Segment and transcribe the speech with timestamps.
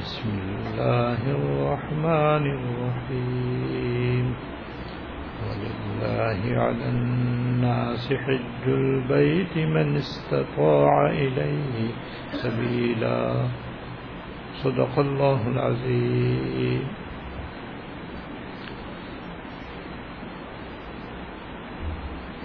[0.00, 4.34] بسم الله الرحمن الرحيم.
[5.44, 11.88] ولله على الناس حج البيت من استطاع إليه
[12.32, 13.48] سبيلا.
[14.62, 16.82] صدق الله العظيم.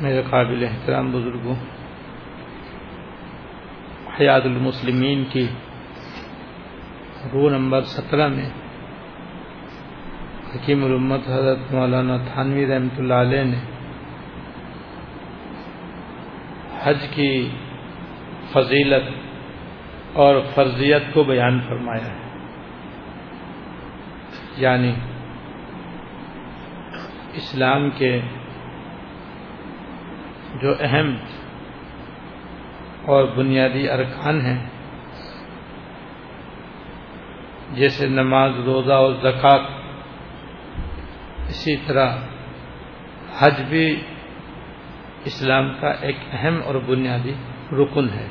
[0.02, 1.56] میرے قابل احترام بزرگوں،
[4.20, 5.48] حیات المسلمین کی
[7.34, 8.50] رو نمبر سترہ میں
[10.56, 13.58] حکیم الامت حضرت مولانا تھانوی رحمۃ اللہ علیہ نے
[16.84, 17.50] حج کی
[18.52, 19.10] فضیلت
[20.14, 22.26] اور فرضیت کو بیان فرمایا ہے۔
[24.58, 24.94] یعنی
[27.34, 28.22] اسلام کے
[30.62, 31.16] جو اہم
[33.06, 34.70] اور بنیادی ارکان ہیں
[37.76, 39.64] جیسے نماز، روزہ اور زکوٰۃ،
[41.48, 42.16] اسی طرح
[43.40, 44.02] حج بھی
[45.26, 47.34] اسلام کا ایک اہم اور بنیادی
[47.72, 48.28] رکن ہے۔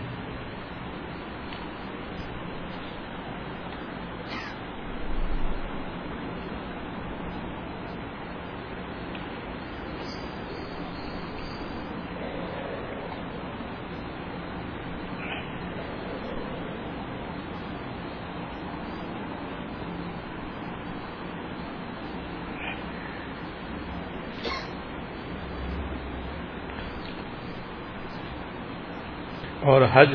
[29.64, 30.14] اور حج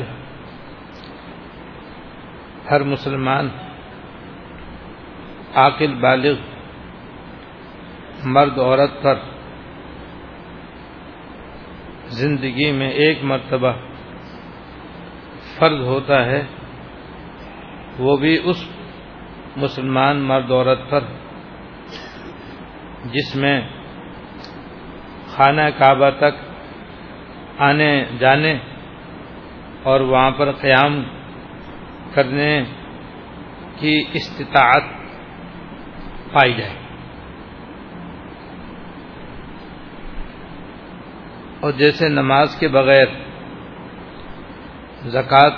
[2.70, 3.48] ہر مسلمان
[5.54, 6.34] عاقل بالغ
[8.24, 9.18] مرد عورت پر
[12.10, 13.72] زندگی میں ایک مرتبہ
[15.58, 16.42] فرض ہوتا ہے،
[17.98, 18.64] وہ بھی اس
[19.56, 21.04] مسلمان مرد عورت پر،
[23.04, 23.60] جس میں
[25.26, 26.42] خانہ کعبہ تک
[27.58, 28.58] آنے جانے
[29.82, 31.02] اور وہاں پر قیام
[32.14, 32.64] کرنے
[33.78, 34.82] کی استطاعت
[36.32, 36.74] پائی جائے۔
[41.60, 43.06] اور جیسے نماز کے بغیر
[45.06, 45.50] زکوٰۃ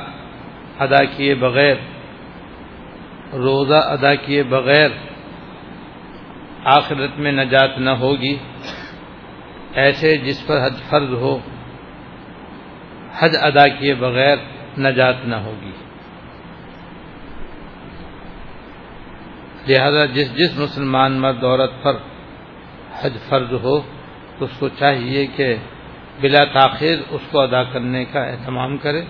[0.78, 1.76] ادا کیے بغیر،
[3.32, 4.90] روزہ ادا کیے بغیر
[6.64, 8.36] آخرت میں نجات نہ ہوگی،
[9.74, 11.38] ایسے جس پر حج فرض ہو
[13.22, 14.36] حج ادا کیے بغیر
[14.78, 15.72] نجات نہ ہوگی۔
[19.68, 21.96] لہذا جس جس مسلمان مرد عورت پر
[23.02, 23.80] حج فرض ہو
[24.38, 25.56] تو اس کو چاہیے کہ
[26.20, 29.02] بلا تاخیر اس کو ادا کرنے کا اہتمام کرے۔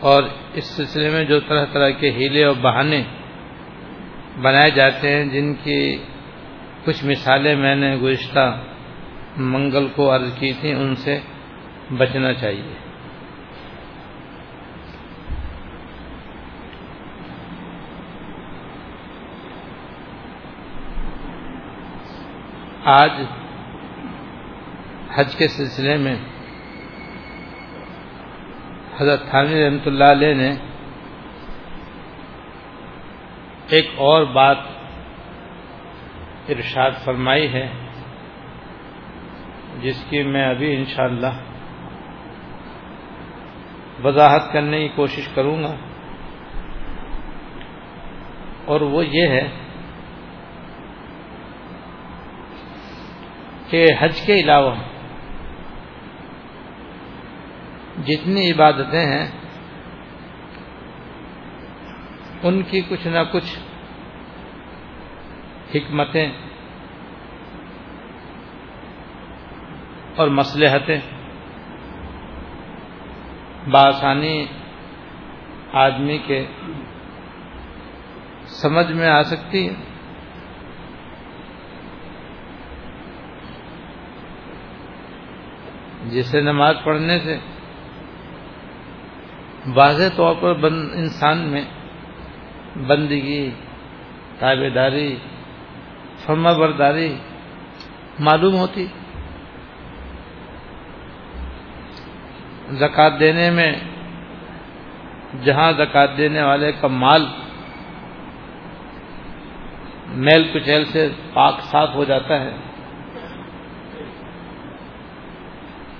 [0.00, 0.22] اور
[0.54, 3.02] اس سلسلے میں جو طرح طرح کے ہیلے اور بہانے
[4.42, 5.98] بنائے جاتے ہیں، جن کی
[6.84, 8.60] کچھ مثالیں میں نے گزشتہ
[9.36, 11.20] منگل کو عرض کی تھیں، ان سے
[11.90, 12.74] بچنا چاہیے۔
[22.84, 23.10] آج
[25.14, 26.16] حج کے سلسلے میں
[28.98, 30.50] حضرت تھانوی رحمۃ اللہ علیہ نے
[33.68, 34.58] ایک اور بات
[36.48, 37.66] ارشاد فرمائی ہے،
[39.80, 41.32] جس کی میں ابھی انشاءاللہ
[44.04, 45.76] وضاحت کرنے کی کوشش کروں گا۔
[48.64, 49.48] اور وہ یہ ہے
[53.70, 54.74] کہ حج کے علاوہ
[58.06, 59.30] جتنی عبادتیں ہیں،
[62.42, 63.58] ان کی کچھ نہ کچھ
[65.74, 66.32] حکمتیں
[70.16, 71.00] اور مسلحتیں
[73.70, 74.46] بآسانی
[75.72, 76.46] آدمی کے
[78.46, 79.74] سمجھ میں آ سکتی ہے۔
[86.10, 87.38] جسے نماز پڑھنے سے
[89.74, 91.64] واضح طور پر بند انسان میں
[92.86, 93.50] بندگی
[94.38, 95.16] تابے داری
[96.16, 97.16] فرما برداری
[98.18, 98.86] معلوم ہوتی۔
[102.78, 103.72] زکات دینے میں،
[105.44, 107.24] جہاں زکات دینے والے کا مال
[110.24, 112.52] میل کچیل سے پاک صاف ہو جاتا ہے،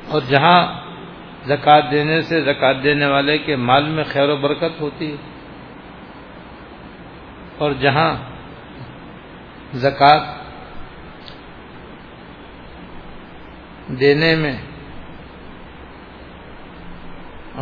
[0.08, 0.60] اور جہاں
[1.46, 5.16] زکات دینے سے زکات دینے والے کے مال میں خیر و برکت ہوتی ہے،
[7.58, 8.12] اور جہاں
[9.76, 10.22] زکات
[14.00, 14.56] دینے میں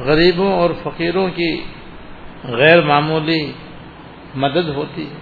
[0.05, 1.65] غریبوں اور فقیروں کی
[2.45, 3.53] غیر معمولی
[4.35, 5.17] مدد ہوتی ہے۔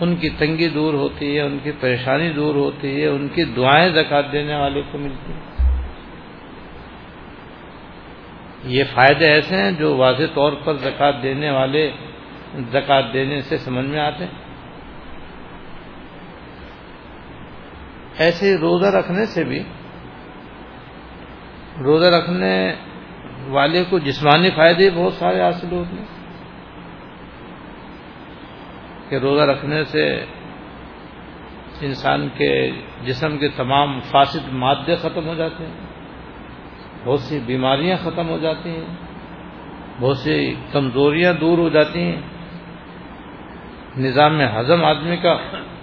[0.00, 3.88] ان کی تنگی دور ہوتی ہے، ان کی پریشانی دور ہوتی ہے، ان کی دعائیں
[3.88, 5.40] زکات دینے والے کو ملتی ہیں۔
[8.64, 11.90] یہ فائدے ایسے ہیں جو واضح طور پر زکات دینے والے،
[12.72, 14.32] زکات دینے سے سمجھ میں آتے ہیں۔
[18.18, 19.62] ایسے روزہ رکھنے سے بھی،
[21.78, 22.74] روزہ رکھنے
[23.48, 26.18] والے کو جسمانی فائدے بہت سارے حاصل ہوتے ہیں۔
[29.08, 30.24] کہ روزہ رکھنے سے
[31.80, 32.70] انسان کے
[33.04, 35.74] جسم کے تمام فاسد مادے ختم ہو جاتے ہیں۔
[37.04, 38.96] بہت سی بیماریاں ختم ہو جاتی ہیں۔
[40.00, 42.20] بہت سی کمزوریاں دور ہو جاتی ہیں۔
[43.96, 45.36] نظام ہضم آدمی کا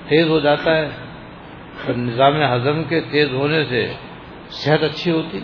[0.08, 0.86] تیز ہو جاتا ہے۔
[1.88, 3.94] اور نظام ہضم کے تیز ہونے سے
[4.50, 5.40] صحت اچھی ہوتی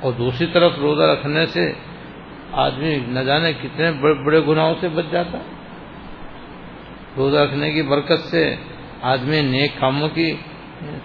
[0.00, 1.72] اور دوسری طرف روزہ رکھنے سے
[2.52, 5.38] آدمی نہ جانے کتنے بڑے بڑے گناہوں سے بچ جاتا
[7.16, 8.56] روزہ رکھنے کی برکت سے
[9.02, 10.36] آدمی نیک کاموں کی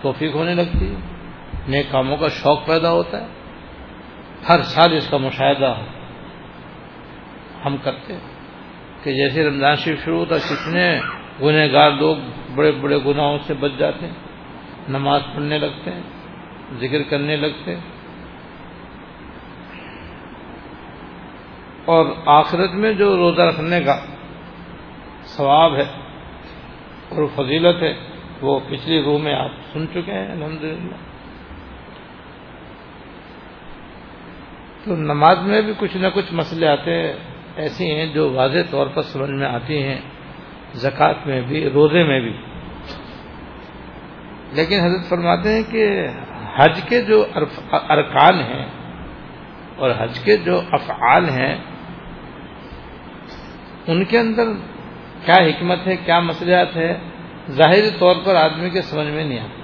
[0.01, 0.99] توفیق ہونے لگتی ہے۔
[1.67, 3.27] نیک کاموں کا شوق پیدا ہوتا ہے۔
[4.49, 5.75] ہر سال اس کا مشاہدہ
[7.65, 8.17] ہم کرتے
[9.03, 10.99] کہ جیسے رمضان شریف شروع ہوتا کتنے
[11.41, 12.17] گنہ گار لوگ
[12.55, 14.13] بڑے بڑے گناہوں سے بچ جاتے ہیں۔
[14.89, 16.01] نماز پڑھنے لگتے ہیں،
[16.79, 17.92] ذکر کرنے لگتے ہیں۔
[21.85, 23.99] اور آخرت میں جو روزہ رکھنے کا
[25.25, 25.85] ثواب ہے
[27.09, 27.93] اور فضیلت ہے،
[28.41, 30.95] وہ پچھلی روح میں آپ سن چکے ہیں، الحمدللہ۔
[34.85, 37.13] تو نماز میں بھی کچھ نہ کچھ مسئلے آتے ہیں،
[37.55, 40.01] ایسی ہیں جو واضح طور پر سمجھ میں آتی ہیں،
[40.73, 42.33] زکوٰۃ میں بھی، روزے میں بھی۔
[44.51, 46.07] لیکن حضرت فرماتے ہیں کہ
[46.55, 47.25] حج کے جو
[47.89, 48.65] ارکان ہیں
[49.75, 51.72] اور حج کے جو افعال ہیں
[53.87, 54.43] ان کے اندر
[55.25, 56.97] کیا حکمت ہے، کیا مسئلات ہے
[57.49, 59.63] ظاہری طور پر آدمی کے سمجھ میں نہیں آتا۔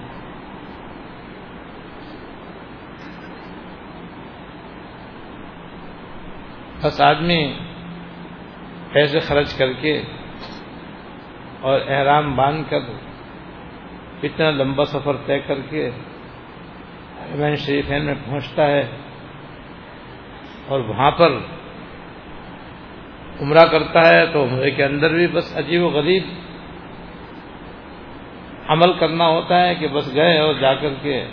[6.83, 7.53] بس آدمی
[8.91, 10.01] پیسے خرچ کر کے
[11.61, 12.79] اور احرام باندھ کر
[14.23, 15.89] اتنا لمبا سفر طے کر کے
[17.35, 18.87] میں شریفین میں پہنچتا ہے
[20.67, 21.37] اور وہاں پر
[23.41, 26.23] عمرہ کرتا ہے تو عمرے کے اندر بھی بس عجیب و غریب
[28.67, 31.25] عمل کرنا ہوتا ہے کہ بس گئے اور جا کر کے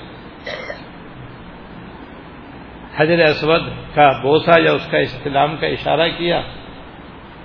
[2.96, 3.62] حجر اسود
[3.94, 6.42] کا بوسا یا اس کا استعلام کا اشارہ کیا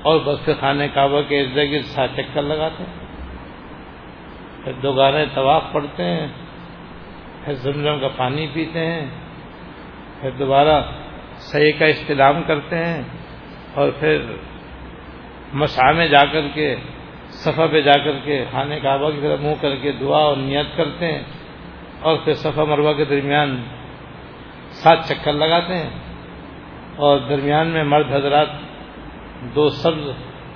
[0.02, 3.02] اور بس پھر خانے کعبہ کے ارد گرد سا چکر لگاتے ہیں۔
[4.64, 6.28] پھر دو گانے طواف پڑتے ہیں۔
[7.46, 9.10] پھر زمزم کا پانی پیتے ہیں۔
[10.22, 10.84] پھر دوبارہ
[11.38, 13.04] صحیح کا استعلام کرتے ہیں۔
[13.74, 14.22] اور پھر
[15.54, 16.76] مسا میں جا کر کے
[17.30, 20.78] صفا پہ جا کر کے خانے کعبہ کی طرف منہ کر کے دعا اور نیت
[20.78, 21.24] کرتے ہیں
[22.02, 23.64] اور پھر صفا مروا کے درمیان
[24.72, 25.90] سات چکر لگاتے ہیں
[26.96, 28.48] اور درمیان میں مرد حضرات
[29.56, 30.10] دو سبز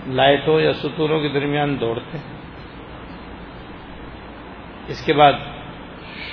[0.08, 2.36] لائٹوں یا ستونوں کے درمیان دوڑتے ہیں۔
[4.88, 5.34] اس کے بعد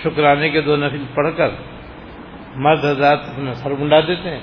[0.03, 1.49] شکرانے کے دو نفل پڑھ کر
[2.55, 4.41] مرد حضرات اپنا سر منڈا دیتے ہیں،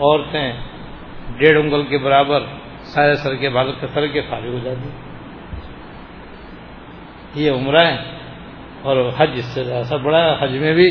[0.00, 0.52] عورتیں
[1.34, 2.40] ڈیڑھ انگل کے برابر
[2.82, 4.88] سارے سر کے بال کثر کے فارغ ہو جاتی۔
[7.44, 7.96] یہ عمرہ ہے
[8.82, 10.90] اور حج اس سے ایسا بڑا ہے۔ حج میں بھی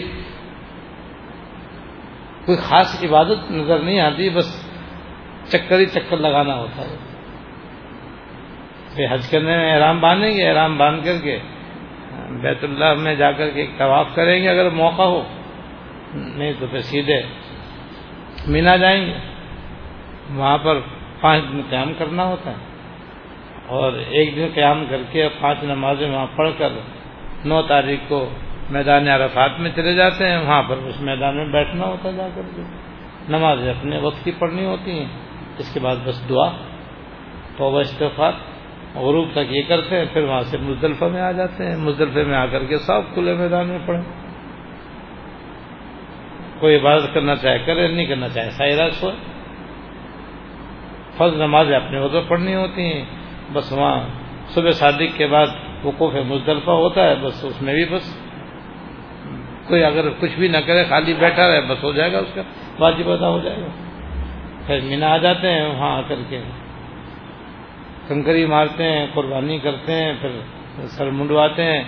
[2.46, 4.72] کوئی خاص عبادت نظر نہیں آتی، بس
[5.52, 6.98] چکر ہی چکر لگانا ہوتا ہے۔
[9.14, 11.40] حج کرنے میں احرام باندھیں گے، احرام باندھ کر کے
[12.30, 15.24] بیت اللہ میں جا کر کے طواف کریں گے اگر موقع ہو۔
[16.14, 17.22] نہیں تو پھر سیدھے
[18.48, 19.35] مینا جائیں گے۔
[20.34, 20.80] وہاں پر
[21.22, 22.56] پانچ دن قیام کرنا ہوتا ہے۔
[23.68, 26.70] اور ایک دن قیام کر کے پانچ نمازیں وہاں پڑھ کر
[27.46, 28.30] نو تاریخ کو
[28.70, 32.28] میدان عرفات میں چلے جاتے ہیں۔ وہاں پر اس میدان میں بیٹھنا ہوتا ہے جا
[32.36, 32.62] کر کے۔
[33.30, 35.08] نمازیں اپنے وقت کی پڑھنی ہوتی ہیں۔
[35.58, 36.50] اس کے بعد بس دعا،
[37.58, 38.32] توبہ استفاد
[38.96, 42.38] غروب تک یہ کرتے ہیں۔ پھر وہاں سے مزدلفہ میں آ جاتے ہیں۔ مزدلفے میں
[42.38, 44.04] آ کر کے سب کھلے میدان میں پڑھیں۔
[46.60, 49.35] کوئی عبادت کرنا چاہے کرے، نہیں کرنا چاہے سائرہ سوئے۔
[51.18, 53.06] فرض نمازیں اپنے وقت پڑھنی ہوتی ہیں۔
[53.54, 54.00] بس وہاں
[54.50, 55.48] صبح صادق کے بعد
[55.84, 58.22] وقوف مزدلفہ ہوتا ہے، بس اس میں بھی بس۔
[59.68, 62.42] کوئی اگر کچھ بھی نہ کرے، خالی بیٹھا رہے، بس ہو جائے گا اس کا،
[62.80, 63.68] واجب ادا ہو جائے گا۔
[64.68, 66.42] پھر مینا آ جاتے ہیں وہاں آ کر کے۔
[68.08, 70.30] کنکری مارتے ہیں، قربانی کرتے ہیں، پھر
[70.88, 71.84] سر منڈواتے ہیں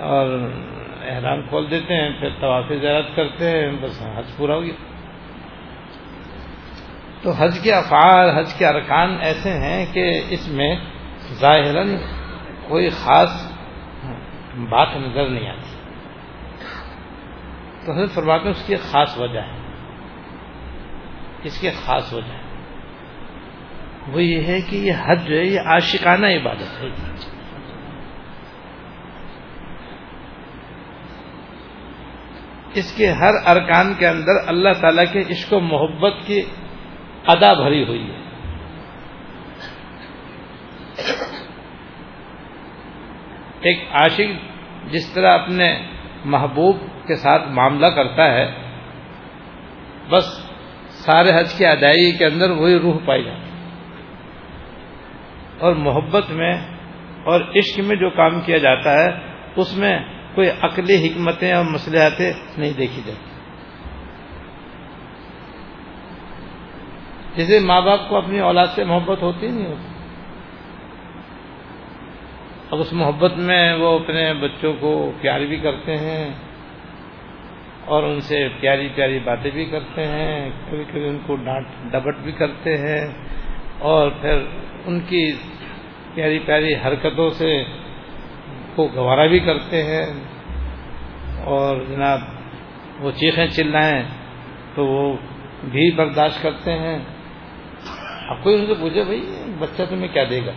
[0.00, 0.48] اور
[1.08, 4.91] احرام کھول دیتے ہیں، پھر طواف زیارت کرتے ہیں، بس حج پورا ہو گیا۔
[7.22, 10.76] تو حج کے افعال، حج کے ارکان ایسے ہیں کہ اس میں
[11.32, 11.96] ظاہراً
[12.68, 13.52] کوئی خاص
[14.70, 15.76] بات نظر نہیں آتی۔
[17.86, 19.58] تو حضرت فرماتے ہیں اس کی خاص وجہ ہے۔
[21.42, 22.42] اس کی خاص وجہ ہے۔
[24.12, 26.88] وہ یہ ہے کہ یہ حج جو ہے، یہ عاشقانہ عبادت ہے۔
[32.74, 36.42] اس کے ہر ارکان کے اندر اللہ تعالی کے عشق و محبت کی
[37.26, 38.22] ادا بھری ہوئی ہے۔
[43.60, 44.30] ایک عاشق
[44.92, 45.86] جس طرح اپنے
[46.24, 46.76] محبوب
[47.06, 48.52] کے ساتھ معاملہ کرتا ہے،
[50.10, 50.24] بس
[50.90, 53.50] سارے حج کی ادائیگی کے اندر وہی روح پائی جاتی
[55.58, 56.54] اور محبت میں
[57.24, 59.10] اور عشق میں جو کام کیا جاتا ہے،
[59.56, 59.98] اس میں
[60.34, 63.31] کوئی عقلی حکمتیں اور مسلحتیں نہیں دیکھی جاتی۔
[67.36, 69.88] جیسے ماں باپ کو اپنی اولاد سے محبت ہوتی نہیں ہوتی۔
[72.70, 76.34] اب اس محبت میں وہ اپنے بچوں کو پیار بھی کرتے ہیں
[77.84, 82.16] اور ان سے پیاری پیاری باتیں بھی کرتے ہیں، کبھی کبھی ان کو ڈانٹ ڈبٹ
[82.16, 83.06] بھی کرتے ہیں
[83.78, 84.42] اور پھر
[84.86, 85.32] ان کی
[86.14, 87.64] پیاری پیاری حرکتوں سے
[88.74, 90.06] کو گوارا بھی کرتے ہیں۔
[91.44, 92.20] اور جناب
[93.00, 94.02] وہ چیخیں چلائیں
[94.74, 95.16] تو وہ
[95.64, 96.98] بھی برداشت کرتے ہیں۔
[98.28, 99.20] اب کوئی ان سے پوچھے بھائی
[99.58, 100.52] بچہ تمہیں کیا دے گا؟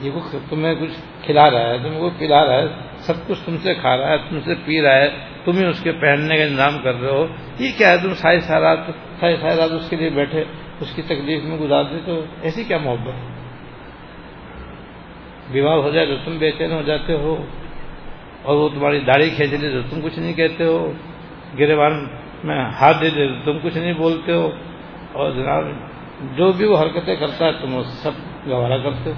[0.00, 0.10] یہ
[0.50, 2.66] تمہیں کچھ کھلا رہا ہے تم کو پلا رہا ہے،
[3.06, 5.08] سب کچھ تم سے کھا رہا ہے، تم سے پی رہا ہے،
[5.44, 7.26] تم ہی اس کے پہننے کا انتظام کر رہے ہو۔
[7.58, 8.78] یہ کیا ہے؟ تم ساری سارات
[9.20, 10.44] ساری ساری رات اس کے لیے بیٹھے،
[10.80, 13.16] اس کی تکلیف میں گزار دیتے ہو ایسی کیا محبت؟
[15.52, 17.34] بیمار ہو جائے تو تم بے چین ہو جاتے ہو،
[18.42, 20.92] اور وہ تمہاری داڑھی کھینچ لے تو تم کچھ نہیں کہتے ہو
[21.58, 21.94] گرےوان
[22.44, 24.50] میں ہاتھ دے دے تو تم کچھ نہیں بولتے ہو۔
[25.16, 25.64] اور جناب،
[26.36, 28.10] جو بھی وہ حرکتیں کرتا ہے، تم وہ سب
[28.46, 29.16] گوارا کرتے ہو۔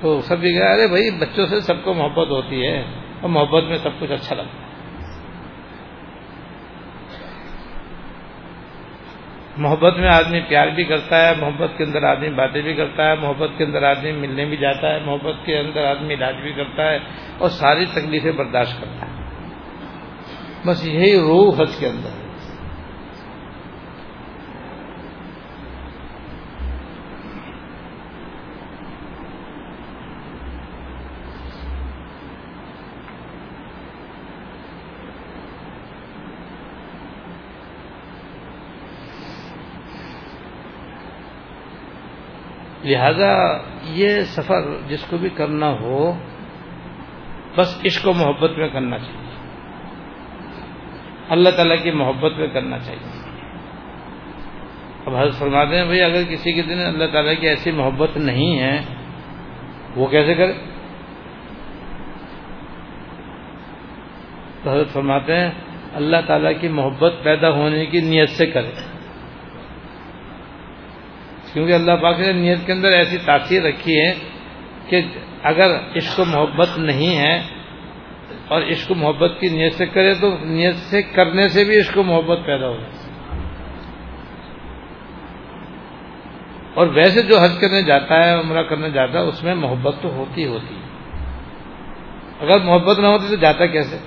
[0.00, 2.80] تو سب یہ ارے بھائی، بچوں سے سب کو محبت ہوتی ہے،
[3.20, 4.68] اور محبت میں سب کچھ اچھا لگتا ہے۔
[9.56, 13.14] محبت میں آدمی پیار بھی کرتا ہے، محبت کے اندر آدمی باتیں بھی کرتا ہے،
[13.14, 16.90] محبت کے اندر آدمی ملنے بھی جاتا ہے، محبت کے اندر آدمی علاج بھی کرتا
[16.90, 16.98] ہے،
[17.38, 19.12] اور ساری تکلیفیں برداشت کرتا ہے۔
[20.66, 22.27] بس یہی روح حج کے اندر ہے۔
[42.88, 46.12] لہذا یہ سفر جس کو بھی کرنا ہو،
[47.56, 49.28] بس عشق و محبت میں کرنا چاہیے۔
[51.28, 53.30] اللہ تعالیٰ کی محبت میں کرنا چاہیے۔
[55.06, 58.58] اب حضرت فرماتے ہیں، بھائی اگر کسی کے دن اللہ تعالیٰ کی ایسی محبت نہیں
[58.58, 58.80] ہے،
[59.96, 60.52] وہ کیسے کرے؟
[64.62, 65.50] تو حضرت فرماتے ہیں،
[65.94, 68.97] اللہ تعالیٰ کی محبت پیدا ہونے کی نیت سے کرے۔
[71.52, 74.14] کیونکہ اللہ پاک نے نیت کے اندر ایسی تاثیر رکھی ہے
[74.88, 75.02] کہ
[75.42, 77.42] اگر عشق و محبت نہیں ہے
[78.48, 81.98] اور عشق و محبت کی نیت سے کرے تو نیت سے کرنے سے بھی عشق
[81.98, 83.08] و محبت پیدا ہو جائے
[86.74, 90.08] اور ویسے جو حج کرنے جاتا ہے، عمرہ کرنے جاتا ہے، اس میں محبت تو
[90.08, 90.88] ہوتی ہوتی ہے۔
[92.40, 93.98] اگر محبت نہ ہوتی تو جاتا کیسے؟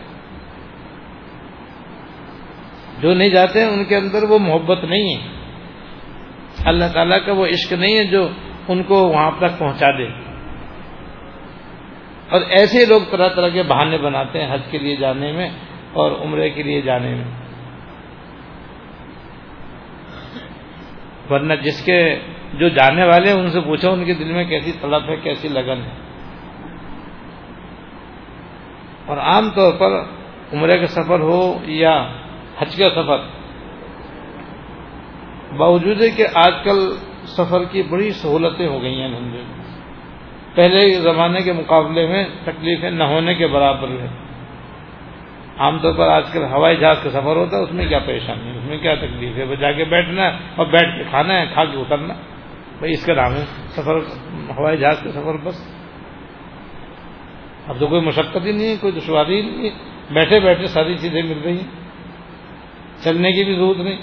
[3.01, 5.40] جو نہیں جاتے، ان کے اندر وہ محبت نہیں ہے۔
[6.65, 8.29] اللہ تعالیٰ کا وہ عشق نہیں ہے جو
[8.67, 10.07] ان کو وہاں تک پہنچا دے۔
[12.29, 15.49] اور ایسے لوگ طرح طرح کے بہانے بناتے ہیں حج کے لیے جانے میں
[15.93, 17.25] اور عمرے کے لیے جانے میں۔
[21.29, 22.19] ورنہ جس کے
[22.53, 25.47] جو جانے والے ہیں ان سے پوچھو ان کے دل میں کیسی طلب ہے، کیسی
[25.47, 25.91] لگن ہے۔
[29.05, 29.91] اور عام طور پر
[30.53, 32.13] عمرے کا سفر ہو یا
[32.59, 33.40] حج کا سفر
[35.57, 39.43] باوجود کہ آج کل سفر کی بڑی سہولتیں ہو گئی ہیں دھندے
[40.55, 44.07] پہلے زمانے کے مقابلے میں تکلیفیں نہ ہونے کے برابر ہے
[45.57, 48.51] عام طور پر آج کل ہوائی جہاز کا سفر ہوتا ہے، اس میں کیا پریشانی
[48.51, 51.41] ہے؟ اس میں کیا تکلیف ہے؟ وہ جا کے بیٹھنا ہے اور بیٹھ کے کھانا
[51.41, 52.13] ہے، کھا کے اترنا۔
[52.79, 53.97] بھائی، اس کا نام ہے سفر،
[54.57, 55.75] ہوائی جہاز کا سفر بس۔
[57.67, 59.69] اب تو کوئی مشقت ہی نہیں ہے، کوئی دشواری ہی نہیں ہے۔
[60.11, 61.81] بیٹھے بیٹھے ساری چیزیں مل رہی ہیں۔
[63.03, 63.97] چلنے کی بھی ضرورت نہیں۔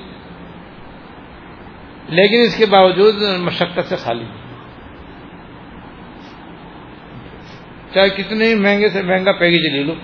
[2.08, 4.24] لیکن اس کے باوجود مشقت سے خالی
[7.94, 9.94] چاہے کتنے مہنگے سے مہنگا پیکج لے لو۔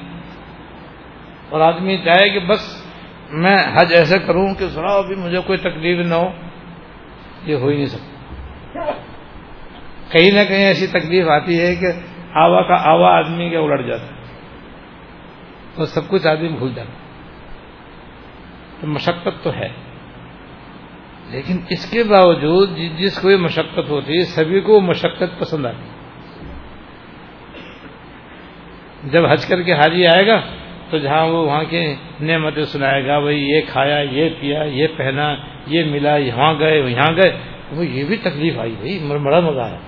[1.51, 2.87] اور آدمی چاہے کہ بس
[3.33, 6.31] میں حج ایسے کروں کہ سنا ابھی مجھے کوئی تکلیف نہ ہو،
[7.45, 8.85] یہ ہو ہی نہیں سکتا۔
[10.13, 11.87] کہیں نہ کہیں ایسی تکلیف آتی ہے کہ
[12.35, 14.21] آوا کا آوا آدمی کا الٹ جاتا ہے۔
[15.75, 16.93] اور سب کچھ آدمی بھول جاتا
[18.81, 19.69] تو مشقت تو ہے۔
[21.35, 25.89] لیکن اس کے باوجود جس کو یہ مشقت ہوتی ہے، سبھی کو مشقت پسند آتی
[29.11, 30.41] جب حج کر کے حاجی آئے گا،
[30.91, 35.37] تو جہاں وہ وہاں کی نعمتیں سنائے گا، بھائی یہ کھایا، یہ پیا، یہ پہنا،
[35.67, 37.39] یہ ملا، یہاں گئے یہاں گئے
[37.73, 39.79] وہ یہ بھی تکلیف آئی، بھائی بڑا مزہ آیا۔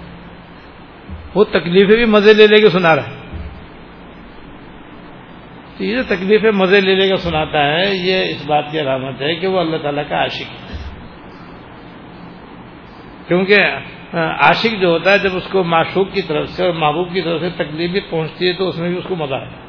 [1.35, 3.49] وہ تکلیفیں بھی مزے لے لے کے سنا رہا ہے۔
[5.79, 9.23] تو یہ جو تکلیفیں مزے لے لے کے سناتا ہے، یہ اس بات کی علامت
[9.23, 10.66] ہے کہ وہ اللہ تعالیٰ کا عاشق ہے۔
[13.29, 13.57] کیونکہ
[14.15, 17.41] عاشق جو ہوتا ہے، جب اس کو معشوق کی طرف سے اور محبوب کی طرف
[17.41, 19.65] سے تکلیف بھی پہنچتی ہے، تو اس میں بھی اس کو مزہ آتا ہے۔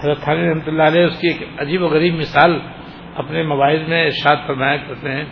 [0.00, 2.58] حضرت خان رحمۃ اللہ علیہ، اس کی ایک عجیب و غریب مثال
[3.14, 5.24] اپنے موبائل میں ارشاد فرمایا کرتے ہیں۔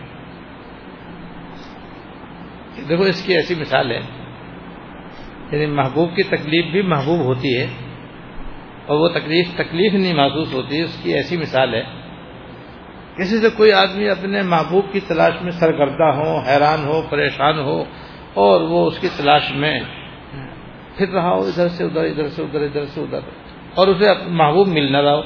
[2.89, 4.01] دیکھو، اس کی ایسی مثال ہے
[5.53, 7.67] یعنی محبوب کی تکلیف بھی محبوب ہوتی ہے
[8.87, 11.83] اور وہ تکلیف تکلیف نہیں محسوس ہوتی، اس کی ایسی مثال ہے۔
[13.17, 17.85] کسی سے کوئی آدمی اپنے محبوب کی تلاش میں سرگردہ ہو، حیران ہو، پریشان ہو
[18.35, 19.81] اور وہ اس کی تلاش میں
[20.99, 23.19] پھر رہا ہو، ادھر سے ادھر ادھر سے ادھر ادھر سے ادھر
[23.75, 25.23] اور اسے محبوب مل نہ رہا ہو۔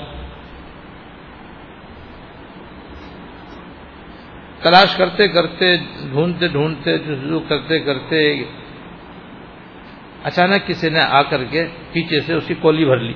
[4.63, 5.77] تلاش کرتے کرتے،
[6.11, 8.43] ڈھونڈتے ڈھونڈتے، جزو کرتے کرتے
[10.25, 13.15] اچانک کسی نے آ کر کے پیچھے سے اس کی کولی بھر لی۔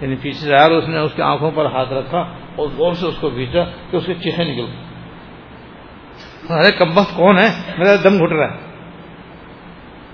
[0.00, 3.06] یعنی پیچھے سے آیا اس نے اس کی آنکھوں پر ہاتھ رکھا۔ اور زور سے
[3.06, 4.66] اس کو بھیجا کہ اس کے چیخے نکل
[6.52, 8.58] ارے کمبخت کون ہے؟ میرا دم گھٹ رہا ہے۔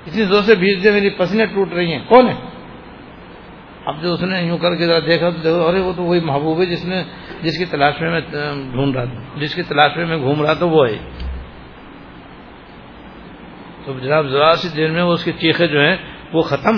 [0.07, 2.35] اتنی زور سے بھیج دے میری پسینے ٹوٹ رہی ہیں۔ کون ہے؟
[3.85, 6.21] اب جو اس نے یوں کر کے ذرا دیکھا تو دیکھو، ارے وہ تو وہی
[6.21, 7.05] محبوب ہے جس نے
[7.43, 8.21] جس کی تلاش میں میں
[8.73, 10.99] ڈھونڈ رہا تھا۔ جس کی تلاش میں میں گھوم رہا تھا، وہ ہے۔
[13.85, 15.97] تو جناب ذرا سی دیر میں وہ اس کی چیخے جو ہیں،
[16.33, 16.77] وہ ختم۔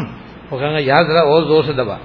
[0.50, 1.96] وہ کہیں گے یاد رہا اور زور سے دبا۔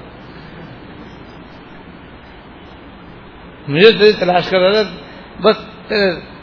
[3.68, 4.98] مجھے تیری تلاش کر رہا تھا،
[5.42, 5.68] بس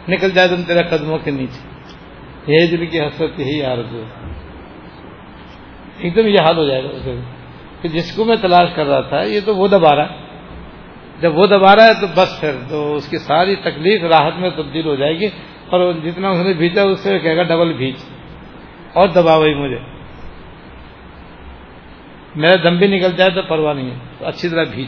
[0.09, 1.70] نکل جائے تم تیرے قدموں کے نیچے۔
[2.46, 4.02] یہ دل کی حسرت، یہی عارت ہے۔
[5.98, 7.20] ایک دم یہ حال ہو جائے گا۔ اسے۔
[7.83, 10.16] کہ جس کو میں تلاش کر رہا تھا، یہ تو وہ دبا رہا ہے۔
[11.20, 14.50] جب وہ دبا رہا ہے تو بس پھر تو اس کی ساری تکلیف راحت میں
[14.50, 15.26] تبدیل ہو جائے گی۔
[15.68, 17.94] اور جتنا اس نے بھیجا اس سے کہے گا ڈبل بھیج۔
[18.92, 19.78] اور دبا وہی مجھے۔
[22.37, 24.87] میرا دم بھی نکل جائے تو پرواہ نہیں ہے۔ تو اچھی طرح بھیج۔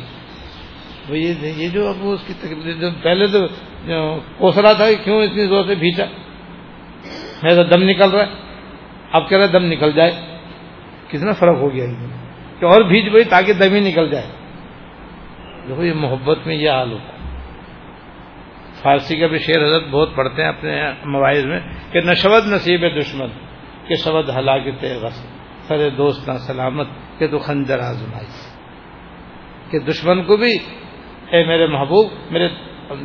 [1.09, 3.41] وہ یہ جو اب اس کی تکلیف جو پہلے تو
[4.38, 6.05] کوس رہا تھا کیوں اتنی زور سے بھیجا
[7.43, 8.31] میرا دم نکل رہا ہے۔
[9.12, 10.12] اب کہہ رہا دم نکل جائے۔
[11.09, 11.87] کتنا فرق ہو گیا
[12.61, 14.27] کہ اور بھیج وہی تاکہ دم ہی نکل جائے۔
[15.69, 17.21] دیکھو، یہ محبت میں یہ حال ہوتا ہے۔
[18.83, 21.61] فارسی کا بھی شعر حضرت بہت پڑھتے ہیں اپنے موبائل میں
[21.93, 23.29] کہ نشود نصیب دشمن،
[23.88, 25.19] کہ شبد ہلاکت غص
[25.69, 26.88] سر دوست نہ سلامت،
[27.19, 28.27] کہ تو خنجر آزمائی
[29.71, 30.59] کہ دشمن کو بھی
[31.33, 32.49] اے میرے محبوب، میرے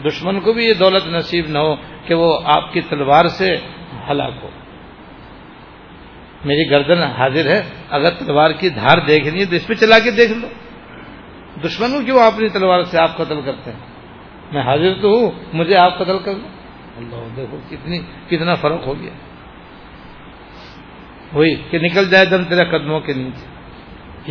[0.05, 3.55] دشمن کو بھی یہ دولت نصیب نہ ہو کہ وہ آپ کی تلوار سے
[4.09, 4.49] ہلاک ہو۔
[6.45, 10.11] میری گردن حاضر ہے، اگر تلوار کی دھار دیکھنی ہے تو اس پہ چلا کے
[10.11, 10.47] دیکھ لو۔
[11.67, 13.79] دشمن ہوں، کیوں اپنی تلوار سے آپ قتل کرتے ہیں؟
[14.53, 16.47] میں حاضر تو ہوں، مجھے آپ قتل کر لو۔
[16.97, 19.11] اللہ، دیکھو کتنی، کتنا فرق ہو گیا۔
[21.33, 23.57] وہی کہ نکل جائے دم تیرے قدموں کے نیچے۔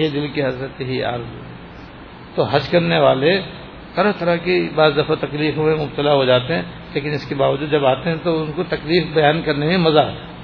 [0.02, 1.40] یہ دل کی حضرت ہی آرزو
[2.34, 3.42] تو حج کرنے والے
[3.96, 6.62] طرح طرح کی بعض دفعہ تکلیف میں مبتلا ہو جاتے ہیں،
[6.94, 9.98] لیکن اس کے باوجود جب آتے ہیں تو ان کو تکلیف بیان کرنے میں مزہ
[9.98, 10.36] آتا ہے۔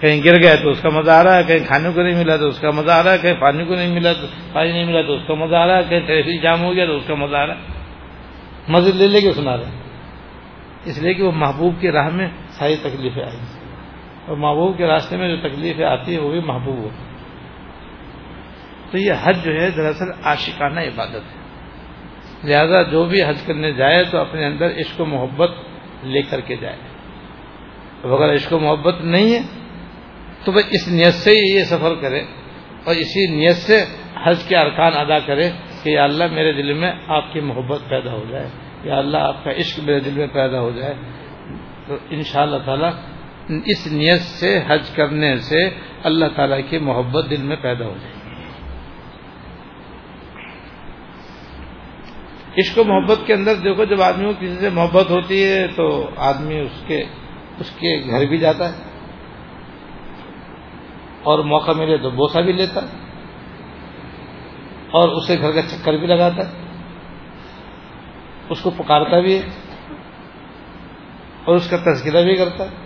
[0.00, 2.36] کہیں گر گئے تو اس کا مزہ آ رہا ہے، کہیں کھانے کو نہیں ملا
[2.36, 4.84] تو اس کا مزہ آ رہا ہے، کہیں پانی کو نہیں ملا تو پانی نہیں
[4.84, 7.06] ملا تو اس کا مزہ آ رہا ہے، کہیں ٹریفک جام ہو گیا تو اس
[7.06, 7.60] کا مزہ آ رہا ہے۔
[8.68, 9.82] مزے لے لے کے سنا رہے ہیں۔
[10.84, 13.36] اس لیے کہ وہ محبوب کی راہ میں ساری تکلیفیں آئی
[14.26, 17.04] اور محبوب کے راستے میں جو تکلیفیں آتی ہیں، وہ بھی محبوب ہوتی
[18.90, 21.37] تو یہ حج جو ہے دراصل عاشقانہ عبادت ہے۔
[22.44, 25.50] لہذا جو بھی حج کرنے جائے تو اپنے اندر عشق و محبت
[26.04, 26.76] لے کر کے جائے۔
[28.04, 29.40] اب اگر عشق و محبت نہیں ہے،
[30.44, 32.24] تو وہ اس نیت سے ہی یہ سفر کرے
[32.84, 33.84] اور اسی نیت سے
[34.24, 35.50] حج کے ارکان ادا کرے
[35.82, 38.48] کہ یا اللہ میرے دل میں آپ کی محبت پیدا ہو جائے،
[38.84, 40.94] یا اللہ آپ کا عشق میرے دل میں پیدا ہو جائے۔
[41.86, 42.90] تو ان شاء اللہ تعالیٰ
[43.64, 45.70] اس نیت سے حج کرنے سے
[46.02, 48.17] اللہ تعالیٰ کی محبت دل میں پیدا ہو جائے۔
[52.58, 56.10] عشق و محبت کے اندر دیکھو جب آدمی کو کسی سے محبت ہوتی ہے تو
[56.16, 57.04] آدمی اس کے
[57.58, 58.82] اس کے گھر بھی جاتا ہے۔
[61.22, 63.08] اور موقع ملے تو بوسا بھی لیتا ہے۔
[64.90, 66.54] اور اسے گھر کا چکر بھی لگاتا ہے۔
[68.48, 69.42] اس کو پکارتا بھی ہے۔
[71.44, 72.76] اور اس کا تذکرہ بھی کرتا ہے۔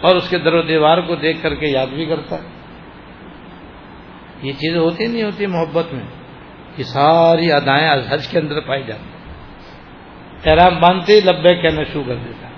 [0.00, 2.48] اور اس کے در و دیوار کو دیکھ کر کے یاد بھی کرتا ہے۔
[4.42, 6.19] یہ چیزیں ہوتی نہیں ہوتی محبت میں۔
[6.76, 12.48] یہ ساری ادائیں حج کے اندر پائی جاتی احرام باندھتے لبے کہنا شروع کر دیتا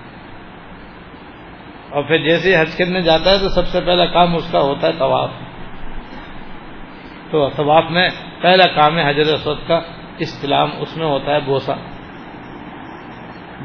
[1.91, 4.87] اور پھر جیسے حج کرنے جاتا ہے تو سب سے پہلا کام اس کا ہوتا
[4.87, 5.31] ہے طواف۔
[7.31, 8.09] تو طواف میں
[8.43, 9.81] پہلا کام ہے حضرت اسود کا
[10.19, 11.75] استلام، اس میں ہوتا ہے بوسا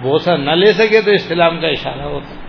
[0.02, 2.48] بوسا نہ لے سکے تو استلام کا اشارہ ہوتا ہے۔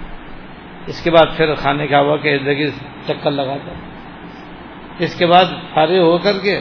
[0.86, 2.70] اس کے بعد پھر کھانے کا ہوا کہ زندگی
[3.06, 3.72] چکر لگاتا
[4.98, 6.60] اس کے بعد فارغ ہو کر کے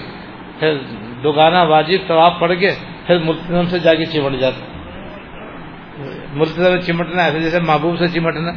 [0.60, 0.78] پھر
[1.24, 2.72] دوگانا واجب طواف پڑ کے
[3.08, 4.78] پھر ملتظم سے جا کے چمٹ جاتا
[6.34, 8.52] ملتظم چمٹنا ایسے جیسے محبوب سے چمٹنا۔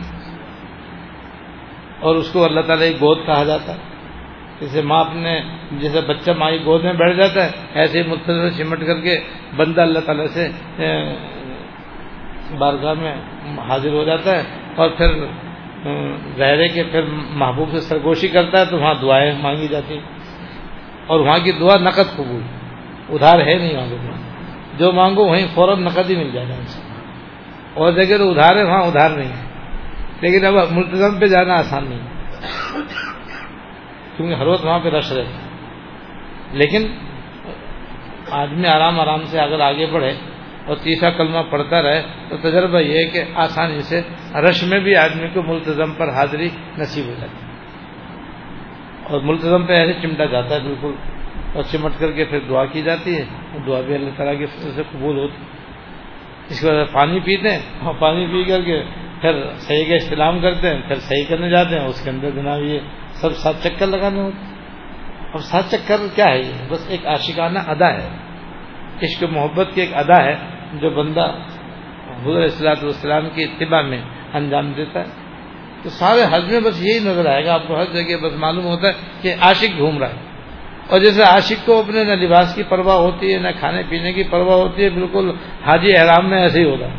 [2.00, 3.78] اور اس کو اللہ تعالیٰ کی گود کہا جاتا ہے۔
[4.60, 5.40] جیسے ماں اپنے،
[5.72, 9.00] جیسے بچہ ماں کی گود میں بیٹھ جاتا ہے، ایسے ہی ملتظم سے چمٹ کر
[9.00, 9.20] کے
[9.56, 10.48] بندہ اللہ تعالیٰ سے
[12.58, 13.14] بارگاہ میں
[13.68, 14.42] حاضر ہو جاتا ہے۔
[14.76, 15.06] اور پھر
[16.36, 20.19] ظاہر کے پھر محبوب سے سرگوشی کرتا ہے تو وہاں دعائیں مانگی جاتی ہیں۔
[21.10, 22.42] اور وہاں کی دعا نقد قبول۔
[23.08, 24.12] ادھار ہے نہیں وہاں پہ
[24.78, 26.80] جو مانگو وہیں فوراً نقد ہی مل جائے گا ان سے۔
[27.74, 29.50] اور جگہ تو ادھار ہے، وہاں ادھار نہیں ہے۔
[30.20, 32.22] لیکن اب ملتظم پہ جانا آسان نہیں ہے۔
[34.16, 35.24] کیونکہ ہر وقت وہاں پہ رش رہے۔
[36.52, 36.86] لیکن
[38.30, 40.12] آدمی آرام آرام سے اگر آگے بڑھے
[40.66, 44.00] اور تیسرا کلمہ پڑھتا رہے، تو تجربہ یہ ہے کہ آسانی سے
[44.34, 47.49] رش میں بھی آدمی کو ملتظم پر حاضری نصیب ہو جاتی ہے۔
[49.10, 50.92] اور ملتظم پہ ایسے چمٹا جاتا ہے بالکل
[51.54, 53.24] اور چمٹ کر کے پھر دعا کی جاتی ہے
[53.66, 55.44] دعا بھی اللہ تعالیٰ کی سے قبول ہوتی
[56.48, 58.82] اس کے بعد پانی پیتے ہیں اور پانی پی کر کے
[59.20, 62.62] پھر صحیح کا استعلام کرتے ہیں، پھر صحیح کرنے جاتے ہیں، اس کے اندر جناب
[62.62, 62.78] یہ
[63.12, 64.54] سب سات چکر لگانے ہوتے
[65.32, 68.08] اور سات چکر کیا ہے؟ یہ بس ایک عاشقانہ ادا ہے۔
[69.02, 70.36] عشق محبت کی ایک ادا ہے
[70.72, 71.32] جو بندہ
[72.16, 75.19] حضور اصلاۃ والسلام کی اتباع میں انجام دیتا ہے۔
[75.82, 78.64] تو سارے حج میں بس یہی نظر آئے گا آپ کو، ہر جگہ بس معلوم
[78.64, 80.30] ہوتا ہے کہ عاشق گھوم رہا ہے۔
[80.88, 84.22] اور جیسے عاشق کو اپنے نہ لباس کی پرواہ ہوتی ہے، نہ کھانے پینے کی
[84.22, 85.30] پرواہ ہوتی ہے، بالکل
[85.66, 86.96] حاجی احرام میں ایسے ہی ہوتا ہے۔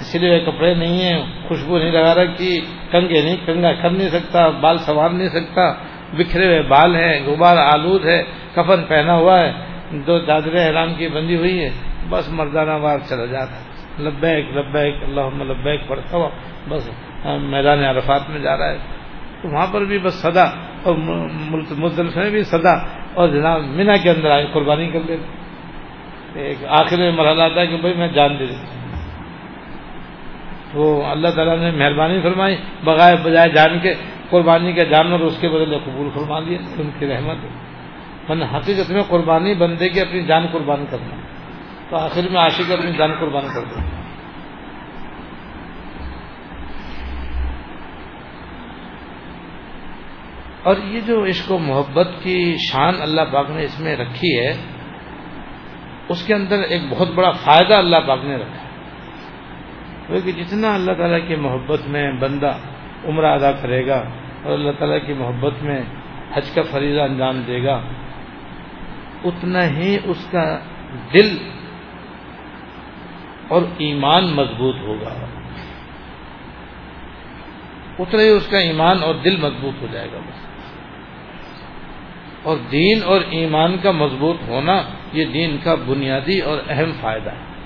[0.00, 2.60] اس لیے کپڑے نہیں ہیں، خوشبو نہیں لگا رہا کہ
[2.92, 5.72] کنگے نہیں، کنگا کر نہیں سکتا، بال سنوار نہیں سکتا،
[6.12, 8.22] بکھرے ہوئے بال ہیں، غبار آلود ہے،
[8.54, 9.52] کفن پہنا ہوا ہے،
[9.90, 11.70] دو چادریں احرام کی بندی ہوئی ہے
[12.08, 16.28] بس مردانہ بار چلا جاتا ہے۔ لبیک لبیک اللہ لبیک، پڑھتا ہوا،
[16.68, 16.90] بس۔
[17.52, 18.78] میدان عرفات میں جا رہا ہے
[19.42, 20.44] تو وہاں پر بھی بس سدا
[20.82, 20.94] اور
[21.82, 22.74] مزدلف میں بھی سدا
[23.14, 25.26] اور جناب مینا کے اندر آئے، قربانی کر لیتے
[26.40, 28.74] ایک آخر میں مرحلہ آتا ہے کہ بھائی میں جان دے دیتا
[30.74, 33.92] وہ اللہ تعالیٰ نے مہربانی فرمائی، بغائے بجائے جان کے،
[34.30, 37.38] قربانی کا جانور اس کے بدلے قبول فرما دیا ان کی رحمت
[38.28, 41.16] من حقیقت میں قربانی بندے کی اپنی جان قربان کرنا۔
[41.88, 43.95] تو آخر میں عاشق اپنی جان قربان کر دیں
[50.66, 54.52] اور یہ جو عشق و محبت کی شان اللہ پاک نے اس میں رکھی ہے،
[56.08, 60.92] اس کے اندر ایک بہت بڑا فائدہ اللہ پاک نے رکھا ہے۔ کہ جتنا اللہ
[60.92, 62.50] تعالیٰ کی محبت میں بندہ
[63.04, 64.04] عمرہ ادا کرے گا
[64.42, 65.82] اور اللہ تعالیٰ کی محبت میں
[66.36, 67.80] حج کا فریضہ انجام دے گا،
[69.24, 70.58] اتنا ہی اس کا
[71.14, 71.38] دل
[73.48, 75.26] اور ایمان مضبوط ہوگا۔
[77.98, 80.55] اتنا ہی اس کا ایمان اور دل مضبوط ہو جائے گا بس۔
[82.46, 84.82] اور دین اور ایمان کا مضبوط ہونا
[85.12, 87.56] یہ دین کا بنیادی اور اہم فائدہ ہے۔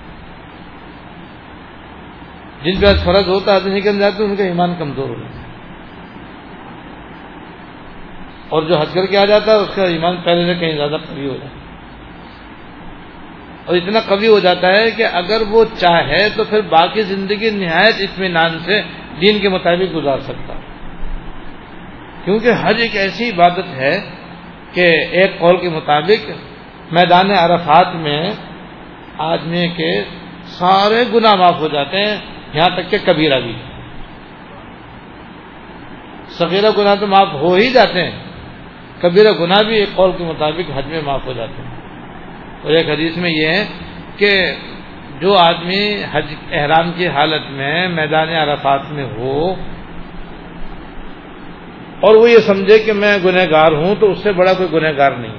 [2.63, 5.47] جن پہ آج فرض ہوتا ہے نکل جاتے ان کا ایمان کمزور ہو جاتا ہے۔
[8.49, 10.97] اور جو حج کر کے آ جاتا ہے، اس کا ایمان پہلے سے کہیں زیادہ
[11.09, 11.61] قوی ہو جاتا ہے۔
[13.65, 17.95] اور اتنا قوی ہو جاتا ہے کہ اگر وہ چاہے تو پھر باقی زندگی نہایت
[17.99, 18.83] اطمینان سے
[19.21, 20.55] دین کے مطابق گزار سکتا
[22.25, 24.20] کیونکہ حج ایک ایسی عبادت ہے
[24.73, 26.31] کہ ایک قول کے مطابق
[26.93, 28.31] میدان عرفات میں
[29.19, 30.05] آدمی کے
[30.43, 32.17] سارے گناہ معاف ہو جاتے ہیں،
[32.53, 33.53] یہاں تک کہ کبیرہ بھی۔
[36.29, 38.19] سغیرہ گناہ تو معاف ہو ہی جاتے ہیں،
[39.01, 41.81] کبیرہ گناہ بھی ایک قول کے مطابق حج میں معاف ہو جاتے ہیں۔
[42.63, 43.65] اور ایک حدیث میں یہ ہے
[44.17, 44.41] کہ
[45.21, 49.55] جو آدمی حج احرام کی حالت میں میدان عرفات میں ہو
[52.01, 54.89] اور وہ یہ سمجھے کہ میں گنہ گار ہوں تو اس سے بڑا کوئی گنہ
[54.97, 55.39] گار نہیں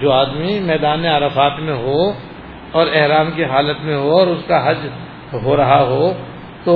[0.00, 2.12] جو آدمی میدان عرفات میں ہو
[2.72, 4.86] اور احرام کی حالت میں ہو اور اس کا حج
[5.44, 6.12] ہو رہا ہو
[6.64, 6.74] تو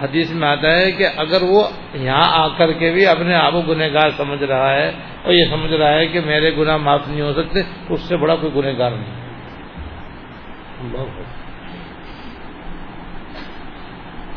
[0.00, 1.62] حدیث میں آتا ہے کہ اگر وہ
[1.94, 4.88] یہاں آ کر کے بھی اپنے آپ گنہ گار سمجھ رہا ہے
[5.22, 8.16] اور یہ سمجھ رہا ہے کہ میرے گناہ معاف نہیں ہو سکتے، تو اس سے
[8.16, 9.12] بڑا کوئی گنہ گار نہیں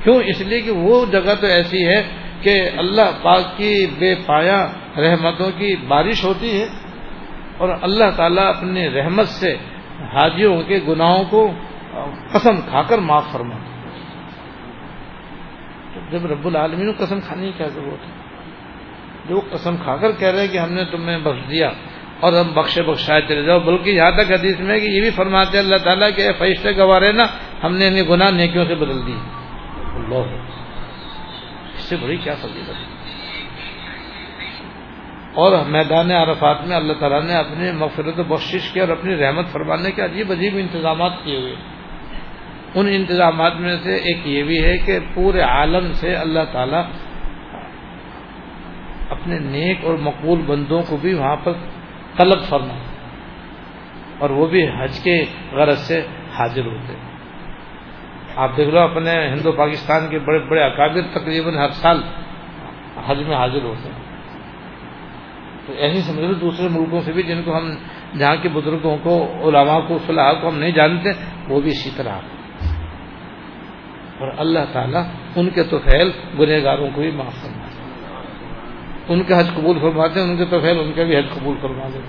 [0.07, 2.01] کیوں؟ اس لیے کہ وہ جگہ تو ایسی ہے
[2.41, 4.67] کہ اللہ پاک کی بے پایا
[4.97, 6.67] رحمتوں کی بارش ہوتی ہے
[7.57, 9.55] اور اللہ تعالیٰ اپنی رحمت سے
[10.13, 11.51] حاجیوں کے گناہوں کو
[12.31, 13.55] قسم کھا کر معاف فرما
[16.11, 18.13] جب رب العالمین کو قسم کھانے کی کیا ضرورت ہے؟
[19.29, 21.69] جو قسم کھا کر کہہ رہے کہ ہم نے تمہیں بخش دیا
[22.19, 25.59] اور ہم بخشے بخشائے چلے جاؤ، بلکہ یہاں تک حدیث میں کہ یہ بھی فرماتے
[25.59, 27.23] اللہ تعالیٰ کہ فیشتے گوارے نا
[27.63, 29.17] ہم نے انہیں گناہ نیکیوں سے بدل دی
[30.07, 30.41] اللہ
[31.75, 32.69] اس سے بڑی کیا فضیلت
[35.35, 39.47] اور میدان عرفات میں اللہ تعالیٰ نے اپنی مغفرت و بخشش کی اور اپنی رحمت
[39.47, 41.55] فرمانے کے عجیب عجیب انتظامات کیے ہوئے۔
[42.75, 46.83] ان انتظامات میں سے ایک یہ بھی ہے کہ پورے عالم سے اللہ تعالیٰ
[49.09, 51.51] اپنے نیک اور مقبول بندوں کو بھی وہاں پر
[52.17, 52.77] طلب فرما
[54.19, 57.06] اور وہ بھی حج کے غرض سے حاضر ہوتے۔
[58.37, 62.01] آپ دیکھ لو اپنے ہندو پاکستان کے بڑے بڑے اکابر تقریباً ہر سال
[63.07, 64.05] حج میں حاضر ہوتے ہیں۔
[65.65, 67.69] تو ایسی سمجھ لو دوسرے ملکوں سے بھی جن کو ہم،
[68.17, 71.09] جہاں کے بزرگوں کو، علماء کو فلاح کو ہم نہیں جانتے،
[71.47, 72.19] وہ بھی اسی طرح
[74.19, 75.03] اور اللہ تعالیٰ
[75.35, 77.65] ان کے تو خیل گنہ گاروں کو بھی معاف کرنا
[79.07, 81.55] ان کے حج قبول فرماتے ہیں، ان کے تو خیر ان کے بھی حج قبول
[81.61, 82.01] فرما دیں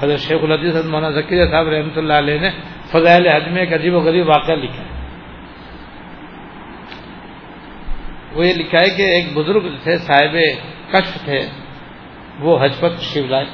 [0.00, 2.50] حضرت شیخ الحدیث مولانا ذکیہ صاحب رحمۃ اللہ علیہ نے
[2.92, 5.00] فضائل حج میں ایک عجیب و غریب واقعہ لکھا ہے۔
[8.32, 10.36] وہ یہ لکھا ہے کہ ایک بزرگ تھے، صاحب
[10.92, 11.46] کشف تھے،
[12.40, 13.44] وہ حج پر تشریف لائے۔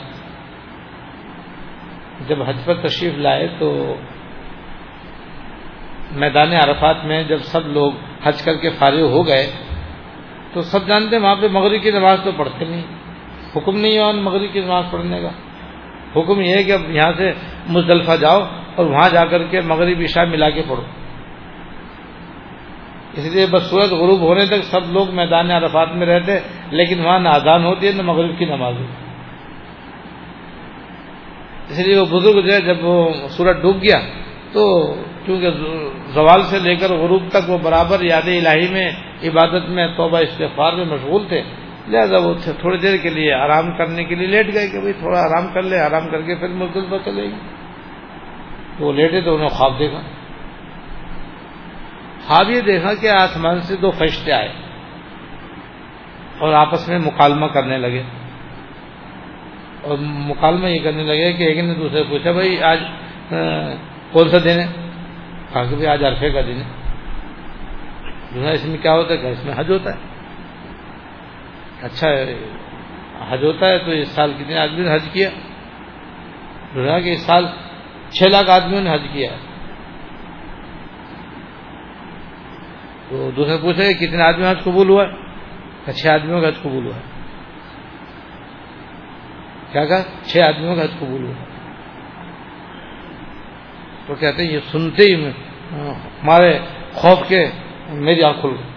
[2.28, 3.96] جب حج پر تشریف لائے تو
[6.12, 9.50] میدان عرفات میں جب سب لوگ حج کر کے فارغ ہو گئے،
[10.52, 12.82] تو سب جانتے ہیں وہاں پہ مغرب کی نماز تو پڑھتے نہیں۔
[13.56, 15.30] حکم نہیں ہے مغرب کی نماز پڑھنے کا۔
[16.20, 17.30] حکم یہ ہے کہ اب یہاں سے
[17.68, 18.40] مزدلفہ جاؤ۔
[18.76, 20.82] اور وہاں جا کر کے مغرب عشاء ملا کے پڑھو۔
[23.16, 26.38] اس لیے بس سورج غروب ہونے تک سب لوگ میدان عرفات میں رہتے،
[26.70, 29.04] لیکن وہاں نہ آزان ہوتی ہے، نہ مغرب کی نماز ہوتی۔
[31.68, 34.00] اس لیے وہ بزرگ جو ہے، جب وہ سورج ڈوب گیا،
[34.52, 35.50] تو کیونکہ
[36.14, 38.88] زوال سے لے کر غروب تک وہ برابر یاد الہی میں،
[39.24, 41.42] عبادت میں، توبہ، استغفار میں مشغول تھے،
[41.88, 45.20] لہٰذا وہ تھوڑی دیر کے لیے آرام کرنے کے لیے لیٹ گئے کہ بھائی تھوڑا
[45.20, 47.55] آرام کر لے، آرام کر کے پھر مزدور چلے گی
[48.80, 50.00] وہ لیٹے تو انہوں نے خواب دیکھا۔
[52.26, 54.52] خواب یہ دیکھا کہ آسمان سے دو فرشتے آئے
[56.38, 58.02] اور آپس میں مکالمہ کرنے لگے۔
[59.82, 62.80] اور مکالمہ یہ کرنے لگے کہ ایک نے دوسرے پوچھا، بھائی، آج
[64.12, 64.66] کون سا دن ہے؟
[65.52, 66.86] کہا کہ آج عرفے کا دن ہے۔
[68.52, 69.98] اس میں کیا ہوتا ہے؟ کہ اس میں حج ہوتا ہے۔
[71.82, 72.08] اچھا
[73.28, 75.30] حج ہوتا ہے تو اس سال کتنے آدمی نے حج کیا؟
[76.74, 77.46] کہ اس سال
[78.10, 79.30] چھ لاکھ آدمیوں نے حج کیا
[83.08, 86.94] تو دوسرے پوچھے کتنے آدمی حج قبول ہوا ہے؟ چھ آدمیوں کا حج قبول ہوا
[86.94, 87.00] ہے۔
[89.72, 91.44] کیا کہا؟ چھ آدمیوں کا حج قبول ہوا
[94.06, 95.32] تو کہتے ہیں، یہ سنتے ہی میں
[95.72, 96.58] ہاں، ہمارے
[96.92, 97.46] خوف کے
[97.88, 98.70] میری آنکھ کھل گئی۔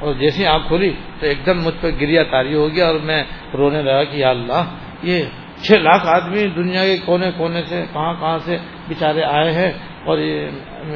[0.00, 3.24] اور جیسی آنکھ کھلی تو ایک دم مجھ پہ گریا تاری ہو گیا اور میں
[3.54, 4.62] رونے لگا کہ یا اللہ،
[5.02, 5.24] یہ
[5.66, 8.56] چھ لاکھ آدمی دنیا کے کونے کونے سے، کہاں کہاں سے
[8.88, 9.70] بےچارے آئے ہیں
[10.06, 10.48] اور یہ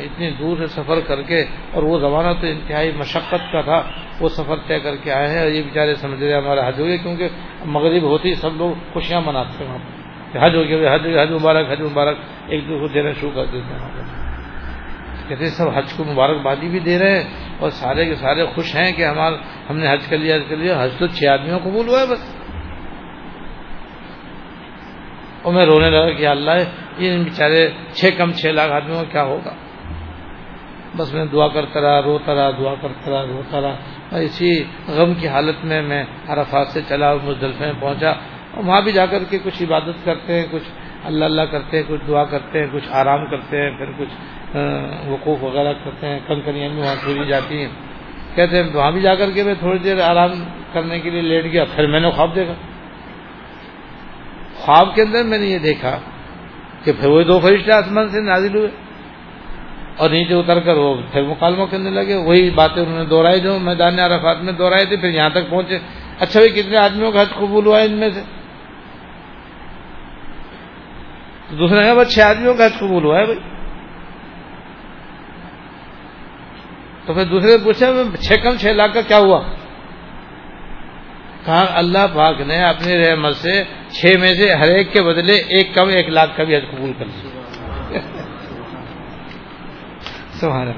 [0.07, 1.41] اتنی دور سے سفر کر کے،
[1.75, 3.81] اور وہ زمانہ تو انتہائی مشقت کا تھا،
[4.21, 6.87] وہ سفر طے کر کے آئے ہیں اور یہ بےچارے سمجھ رہے ہمارا حج ہو
[6.87, 7.29] گیا کیونکہ
[7.67, 11.81] مغرب ہوتی سب لوگ خوشیاں مناتے ہیں وہاں حج ہو گیا حج حج مبارک حج
[11.81, 12.17] مبارک،
[12.49, 14.19] ایک دوسرے کو دینا شروع کر دیتے ہیں۔
[15.29, 17.25] کہتے ہیں، سب حج کو مبارکبادی بھی دے رہے ہیں،
[17.61, 19.37] اور سارے کے سارے خوش ہیں کہ ہمارا
[19.71, 22.07] ہم نے حج کر لیا، حج کر لیا، حج تو چھ آدمیوں قبول ہوا ہے
[22.07, 22.23] بس۔
[25.43, 26.51] اور میں رونے لگا کہ اللہ،
[26.99, 29.55] یہ بیچارے چھ کم چھ لاکھ آدمیوں کا کیا ہوگا؟
[30.97, 33.77] بس میں دعا کرتا رہا، روتا رہا، دعا کرتا رہا، روتا رہا۔
[34.11, 38.11] اور اسی غم کی حالت میں میں عرفات سے چلا اور مزدلفے میں پہنچا۔
[38.55, 40.63] اور وہاں بھی جا کر کے کچھ عبادت کرتے ہیں، کچھ
[41.05, 44.09] اللہ اللہ کرتے ہیں، کچھ دعا کرتے ہیں، کچھ آرام کرتے ہیں، پھر کچھ
[45.07, 47.69] وقوف وغیرہ کرتے ہیں۔ کنکریاں بھی وہاں چھوڑی جاتی ہیں۔
[48.35, 50.33] کہتے ہیں، وہاں بھی جا کر کے میں تھوڑی دیر آرام
[50.73, 52.53] کرنے کے لیے لیٹ گیا، پھر میں نے خواب دیکھا۔
[54.61, 55.99] خواب کے اندر میں نے یہ دیکھا
[56.85, 58.69] کہ پھر وہ دو فرشتے آسمان سے نازل ہوئے
[59.97, 63.59] اور نیچے اتر کر وہ پھر مکالمہ کرنے لگے، وہی باتیں انہوں نے دوہرائی جو
[63.59, 65.79] میدان عرفات میں دوہرائے تھے، پھر یہاں تک پہنچے۔
[66.19, 68.23] اچھا بھائی، کتنے آدمیوں کا حج قبول ہوا ان میں سے؟
[71.59, 73.39] دوسرے کہا بس چھ آدمیوں کا حج قبول ہوا ہے بھائی۔
[77.07, 77.87] تو پھر دوسرے پوچھا،
[78.21, 79.43] چھ کم چھ لاکھ کا کیا ہوا؟
[81.45, 85.75] کہا اللہ پاک نے اپنی رحمت سے چھ میں سے ہر ایک کے بدلے ایک
[85.75, 87.41] کم ایک لاکھ کا بھی حج قبول کر لیا۔
[90.31, 90.73] سبحان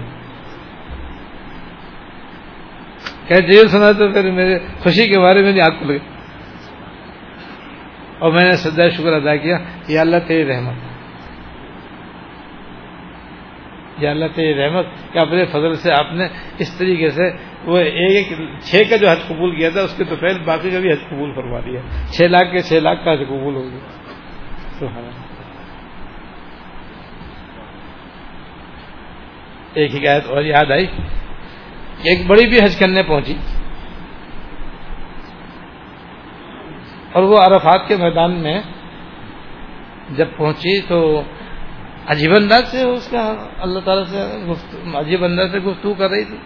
[3.26, 5.98] کہ جیل سنا تو پھر میرے خوشی کے بارے میں آگ کھل گئی
[8.18, 10.74] اور میں نے سدا شکر ادا کیا یہ اللہ تیری رحمت۔
[14.02, 16.26] یہ اللہ تیری رحمت کہ اپنے فضل سے آپ نے
[16.58, 17.30] اس طریقے سے
[17.64, 20.70] وہ ایک ایک چھ کا جو حج قبول کیا تھا، اس کے تو پہلے باقی
[20.70, 21.80] کا بھی حج قبول فرما دیا
[22.12, 23.80] چھ لاکھ کے چھ لاکھ کا حج قبول ہو گیا
[29.74, 30.86] ایک حکایت اور یاد آئی
[32.02, 33.36] ایک بڑی بھی حج کرنے پہنچی
[37.12, 38.58] اور وہ عرفات کے میدان میں
[40.16, 40.98] جب پہنچی تو
[42.06, 43.22] عجیب انداز سے اس کا
[43.58, 44.20] اللہ تعالیٰ سے
[44.98, 46.36] عجیب انداز سے گفتگو کر رہی تھی۔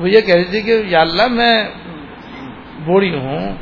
[0.00, 1.68] وہ یہ کہہ رہی تھی کہ یا اللہ میں
[2.84, 3.56] بوڑھی ہوں،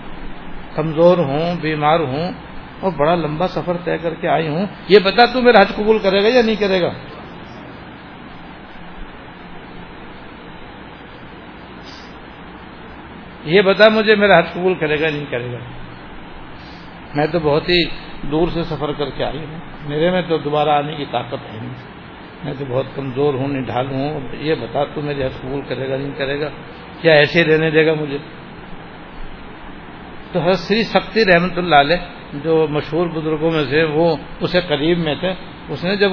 [0.75, 2.33] کمزور ہوں، بیمار ہوں
[2.81, 5.99] اور بڑا لمبا سفر طے کر کے آئی ہوں، یہ بتا تو میرا حج قبول
[5.99, 6.91] کرے گا یا نہیں کرے گا؟
[13.45, 15.59] یہ بتا مجھے میرا حج قبول کرے گا نہیں کرے گا؟
[17.15, 17.85] میں تو بہت ہی
[18.31, 21.59] دور سے سفر کر کے آئی ہوں، میرے میں تو دوبارہ آنے کی طاقت ہے
[21.63, 22.02] نہیں۔
[22.45, 25.97] میں تو بہت کمزور ہوں، نڈھال ہوں، یہ بتا تو میرے حج قبول کرے گا،
[25.97, 26.49] نہیں کرے گا،
[27.01, 28.19] کیا ایسے رہنے دے گا مجھے؟
[30.33, 31.97] تو حضرت سری سختی رحمت اللہ علیہ،
[32.45, 35.33] جو مشہور بزرگوں میں سے وہ اسے قریب میں تھے،
[35.69, 36.11] اس نے جب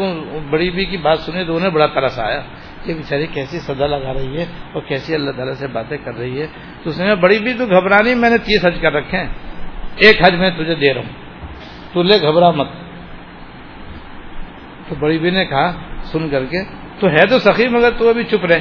[0.50, 2.42] بڑی بی کی بات سنی تو انہیں بڑا ترس آیا
[2.86, 6.42] کہ بیچاری کیسی سزا لگا رہی ہے اور کیسی اللہ تعالیٰ سے باتیں کر رہی
[6.42, 6.48] ہے۔
[6.84, 9.28] تو اس نے بڑی بھی تو گھبرانی، میں نے تیس حج کر رکھے ہیں،
[9.96, 11.10] ایک حج میں تجھے دے رہا ہوں۔
[11.94, 12.68] تو لے گھبرا مت۔
[14.88, 16.64] تو بڑی بھی نے کہا سن کر کے،
[17.00, 18.60] تو ہے تو سخی مگر تو ابھی چپ رہے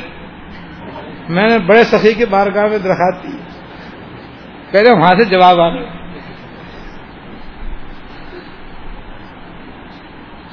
[1.29, 3.39] میں نے بڑے سخی کے بارگاہ میں درخواست دی
[4.73, 5.91] کہہ رہے وہاں سے جواب آ گیا۔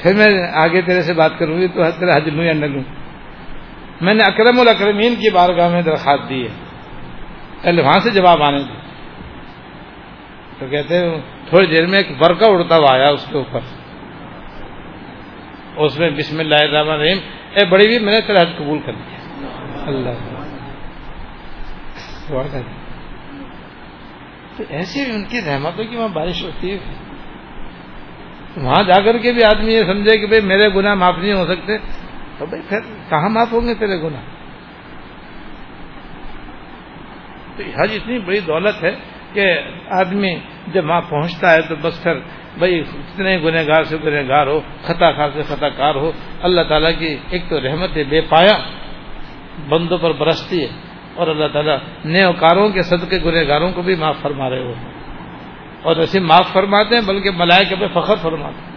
[0.01, 2.83] پھر میں آگے تیرے سے بات کروں گی، تو تیرا حج لوں یا نہ لوں۔
[4.01, 6.49] میں نے اکرم الاکرمین کی بارگاہ میں درخواست دی ہے۔
[7.61, 8.77] پہلے وہاں سے جواب آنے دی
[10.59, 13.59] تو کہتے ہیں، تھوڑی دیر میں ایک برقع اڑتا ہوا آیا اس کے اوپر۔
[15.77, 17.17] اس میں بسم اللہ الرحمن الرحیم۔
[17.53, 19.17] اے بڑی بھی، میں نے تیرا حج قبول کر لیا۔
[19.87, 20.09] اللہ۔
[24.57, 26.77] تو ایسی ان کی رحمتوں کی وہاں بارش ہوتی ہے۔
[28.57, 31.45] وہاں جا کر کے بھی آدمی یہ سمجھے کہ بھائی میرے گناہ معاف نہیں ہو
[31.45, 31.77] سکتے۔
[32.37, 32.79] تو بھائی پھر
[33.09, 34.21] کہاں معاف ہوں گے تیرے گناہ؟
[37.57, 38.95] تو حج اتنی بڑی دولت ہے
[39.33, 39.57] کہ
[39.89, 42.19] آدمی جب وہاں پہنچتا ہے تو بس پھر
[42.57, 46.61] بھائی کتنے گنہ گار سے گنہ گار ہو، خطا خار سے خطا کار ہو، اللہ
[46.61, 48.57] تعالیٰ کی ایک تو رحمت ہے، بے پایا،
[49.69, 50.67] بندوں پر برستی ہے،
[51.15, 54.73] اور اللہ تعالیٰ نیوکاروں کے صدقے گنہ گاروں کو بھی معاف فرما رہے ہو۔
[55.81, 58.75] اور ایسے معاف فرماتے ہیں، بلکہ ملائے کے پہ فخر فرماتے ہیں۔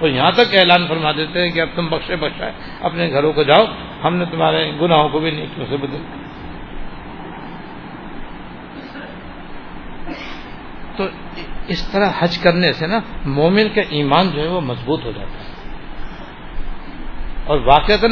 [0.00, 3.42] اور یہاں تک اعلان فرما دیتے ہیں کہ اب تم بخشے بخشائے، اپنے گھروں کو
[3.42, 3.64] جاؤ،
[4.04, 6.02] ہم نے تمہارے گناہوں کو بھی نیکیوں سے بدل
[10.96, 11.04] تو
[11.68, 15.38] اس طرح حج کرنے سے نا مومن کا ایمان جو ہے وہ مضبوط ہو جاتا
[15.38, 15.46] ہے۔
[17.44, 18.06] اور واقع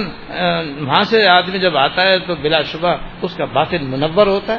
[0.80, 4.58] وہاں سے آدمی جب آتا ہے تو بلا شبہ اس کا باطن منور ہوتا ہے،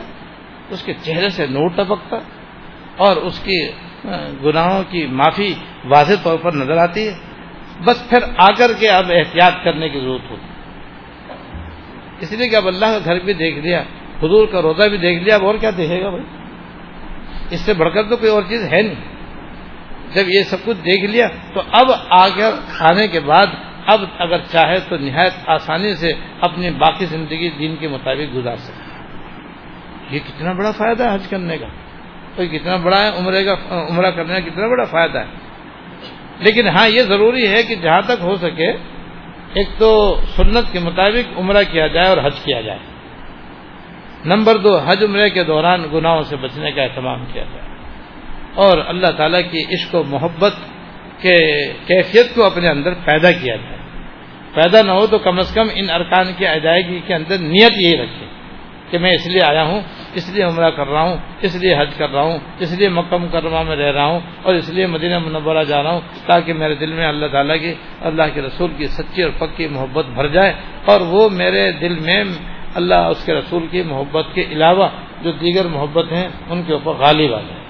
[0.70, 2.18] اس کے چہرے سے نور ٹپکتا
[2.98, 3.70] اور اس کی
[4.46, 5.54] گناہوں کی معافی
[5.86, 7.14] واضح طور پر نظر آتی ہے۔
[7.86, 10.46] بس پھر آ کر کے اب احتیاط کرنے کی ضرورت ہوتی
[12.20, 13.82] اس لیے کہ اب اللہ کا گھر بھی دیکھ لیا،
[14.20, 16.37] حضور کا روزہ بھی دیکھ لیا، اب اور کیا دیکھے گا بھائی؟
[17.50, 19.18] اس سے بڑھ کر تو کوئی اور چیز ہے نہیں۔
[20.14, 23.48] جب یہ سب کچھ دیکھ لیا تو اب آ کر آنے کے بعد
[23.88, 28.88] اب اگر چاہے تو نہایت آسانی سے اپنی باقی زندگی دین کے مطابق گزار سکے
[30.10, 31.68] یہ کتنا بڑا فائدہ ہے حج کرنے کا؟
[32.36, 33.56] تو کتنا بڑا ہے عمرے کا،
[33.90, 35.26] عمرہ کرنے کا کتنا بڑا فائدہ ہے؟
[36.40, 38.72] لیکن ہاں یہ ضروری ہے کہ جہاں تک ہو سکے،
[39.54, 42.80] ایک تو سنت کے مطابق عمرہ کیا جائے اور حج کیا جائے۔
[44.28, 47.78] نمبر دو حج عمرے کے دوران گناہوں سے بچنے کا اہتمام کیا جائے۔
[48.56, 50.54] اور اللہ تعالیٰ کی عشق و محبت
[51.22, 51.38] کے
[51.74, 53.78] کیفیت کو اپنے اندر پیدا کیا جائے۔
[54.54, 57.98] پیدا نہ ہو تو کم از کم ان ارکان کی ادائیگی کے اندر نیت یہی
[57.98, 58.26] رکھے
[58.92, 59.82] کہ میں اس لیے آیا ہوں،
[60.14, 63.18] اس لیے عمرہ کر رہا ہوں، اس لیے حج کر رہا ہوں، اس لیے مکہ
[63.18, 66.76] مکرمہ میں رہ رہا ہوں اور اس لیے مدینہ منورہ جا رہا ہوں تاکہ میرے
[66.76, 70.54] دل میں اللہ تعالیٰ کی اللہ کے رسول کی سچی اور پکی محبت بھر جائے
[70.86, 72.24] اور وہ میرے دل میں
[72.76, 74.90] اللہ اس کے رسول کی محبت کے علاوہ
[75.22, 77.68] جو دیگر محبت ہیں، ان کے اوپر غالب آ جائے۔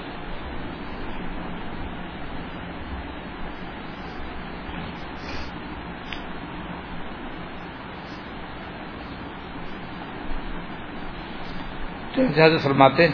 [12.62, 13.08] فرماتے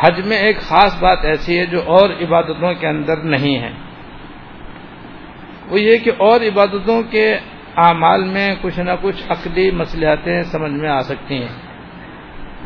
[0.00, 3.70] حج میں ایک خاص بات ایسی ہے جو اور عبادتوں کے اندر نہیں ہے۔
[5.68, 7.38] وہ یہ کہ اور عبادتوں کے
[7.76, 11.74] اعمال میں کچھ نہ کچھ عقلی مصلحتیں سمجھ میں آ سکتی ہیں۔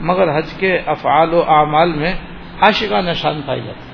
[0.00, 2.14] مگر حج کے افعال و اعمال میں
[2.61, 3.88] عاشقہ نشان پائی جاتی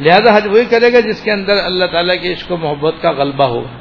[0.00, 3.10] لہذا حج وہی کرے گا جس کے اندر اللہ تعالیٰ کی عشق و محبت کا
[3.10, 3.76] غلبہ ہوگا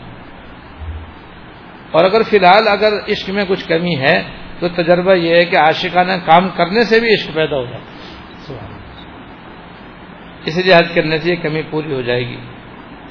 [1.92, 4.24] اور اگر فی الحال اگر عشق میں کچھ کمی ہے،
[4.60, 8.66] تو تجربہ یہ ہے کہ عاشقانہ کام کرنے سے بھی عشق پیدا ہو جاتا
[10.46, 12.38] اسی لیے حج کرنے سے یہ کمی پوری ہو جائے گی۔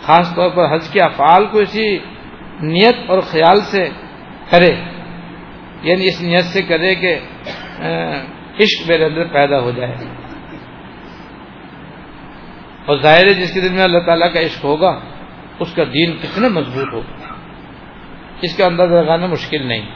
[0.02, 1.98] خاص طور پر حج کے افعال کو اسی
[2.60, 3.88] نیت اور خیال سے
[4.50, 4.74] کرے۔
[5.82, 7.18] یعنی اس نیت سے کرے کہ
[8.60, 9.94] عشق میرے اندر پیدا ہو جائے۔
[12.86, 15.00] اور ظاہر ہے جس کے دل میں اللہ تعالیٰ کا عشق ہوگا،
[15.58, 17.34] اس کا دین کتنا مضبوط ہوگا۔
[18.42, 19.86] اس کا اندازہ لگانا مشکل نہیں۔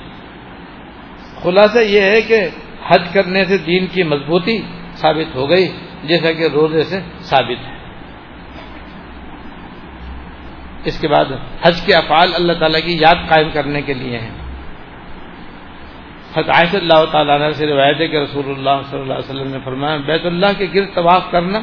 [1.42, 2.48] خلاصہ یہ ہے کہ
[2.88, 4.62] حج کرنے سے دین کی مضبوطی
[4.94, 5.68] ثابت ہو گئی،
[6.04, 7.75] جیسا کہ روزے سے ثابت ہے۔
[10.86, 11.24] اس کے بعد
[11.62, 14.34] حج کے افعال اللہ تعالیٰ کی یاد قائم کرنے کے لیے ہیں۔
[16.36, 19.58] حضرت اللہ تعالیٰ عنہ سے روایت ہے کہ رسول اللہ صلی اللہ علیہ وسلم نے
[19.64, 21.60] فرمایا، بیت اللہ کے گرد طواف کرنا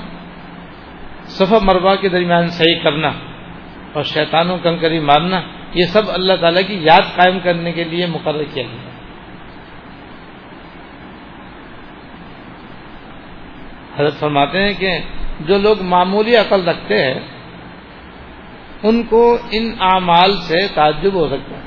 [1.26, 3.11] صفہ مربع کے درمیان صحیح کرنا
[3.93, 5.41] اور شیطانوں کنکری مارنا،
[5.74, 8.89] یہ سب اللہ تعالیٰ کی یاد قائم کرنے کے لیے مقرر کیا گیا۔
[13.95, 14.99] حضرت فرماتے ہیں کہ
[15.39, 17.19] جو لوگ معمولی عقل رکھتے ہیں
[18.84, 21.63] ان کو ان اعمال سے تعجب ہو سکتا ہے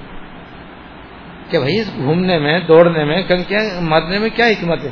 [1.50, 4.90] کہ بھائی اس گھومنے میں، دوڑنے میں کنکیاں مرنے میں کیا حکمت ہے؟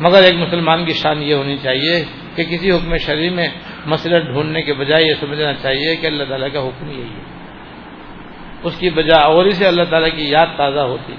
[0.00, 2.04] مگر ایک مسلمان کی شان یہ ہونی چاہیے
[2.34, 3.48] کہ کسی حکم شرعی میں
[3.86, 7.36] مسئلہ ڈھونڈنے کے بجائے یہ سمجھنا چاہیے کہ اللہ تعالیٰ کا حکم یہی ہے۔
[8.62, 11.18] اس کی بجائے اور سے اللہ تعالیٰ کی یاد تازہ ہوتی ہے۔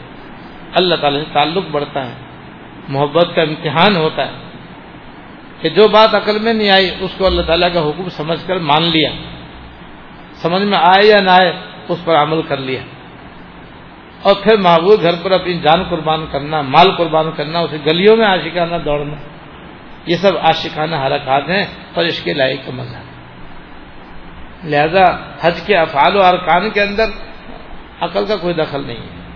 [0.76, 2.16] اللہ تعالیٰ سے تعلق بڑھتا ہے،
[2.88, 4.47] محبت کا امتحان ہوتا ہے۔
[5.62, 8.58] کہ جو بات عقل میں نہیں آئی، اس کو اللہ تعالیٰ کا حکم سمجھ کر
[8.58, 9.10] مان لیا۔
[10.34, 11.54] سمجھ میں آئے یا نہ آئے،
[11.90, 12.82] اس پر عمل کر لیا۔
[14.22, 18.26] اور پھر محبوب گھر پر اپنی جان قربان کرنا، مال قربان کرنا، اسے گلیوں میں
[18.26, 19.16] آشکانہ دوڑنا۔
[20.06, 22.98] یہ سب عاشقانہ حرکات ہیں اور اس کے لائق کا مزہ
[24.64, 25.06] لہذا
[25.42, 27.06] حج کے افعال و ارکان کے اندر
[28.02, 29.32] عقل کا کوئی دخل نہیں ہے۔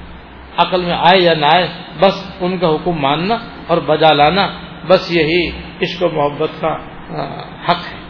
[0.57, 1.67] عقل میں آئے یا نہ آئے،
[1.99, 4.47] بس ان کا حکم ماننا اور بجا لانا۔
[4.87, 5.49] بس یہی
[5.81, 6.73] عشق و محبت کا
[7.69, 8.01] حق ہے۔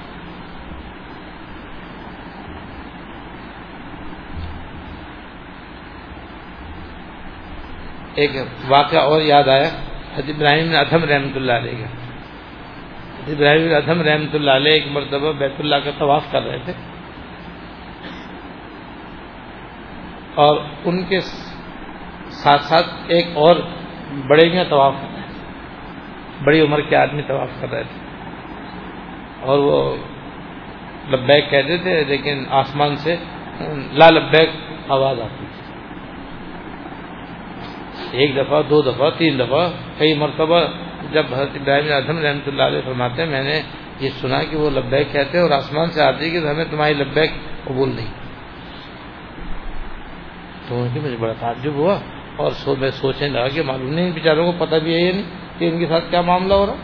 [8.16, 8.32] ایک
[8.68, 9.70] واقعہ اور یاد آیا،
[10.16, 11.88] حضرت ابراہیم ادھم رحمۃ اللہ علیہ کا۔
[13.28, 16.74] ابراہیم ادھم رحمۃ اللہ علیہ ایک مرتبہ بیت اللہ کا طواف کر رہے تھے۔
[20.36, 21.20] اور ان کے
[22.32, 23.56] ساتھ ساتھ ایک اور
[24.28, 25.21] بڑے میں طواف کر رہے
[26.44, 28.00] بڑی عمر کے آدمی طواف کر رہے تھے۔
[29.42, 29.96] اور وہ
[31.10, 33.16] لبیک کہتے تھے، لیکن آسمان سے
[33.92, 34.50] لا لبیک
[34.90, 35.62] آواز آتی تھی۔
[38.12, 40.62] ایک دفعہ، دو دفعہ، تین دفعہ، کئی مرتبہ
[41.12, 43.62] جب حضرت ابراہیم اعظم رحمۃ اللہ علیہ فرماتے ہیں، میں نے
[44.00, 47.32] یہ سنا کہ وہ لبیک کہتے ہیں اور آسمان سے آتی کہ ہمیں تمہاری لبیک
[47.64, 48.14] قبول نہیں۔
[50.68, 52.00] تو مجھے بڑا تعجب ہوا
[52.36, 55.41] اور سو، میں سوچنے لگا کہ معلوم نہیں، بیچاروں کو پتہ بھی ہے یہ نہیں۔
[55.58, 56.76] کہ ان کے ساتھ کیا معاملہ ہو رہا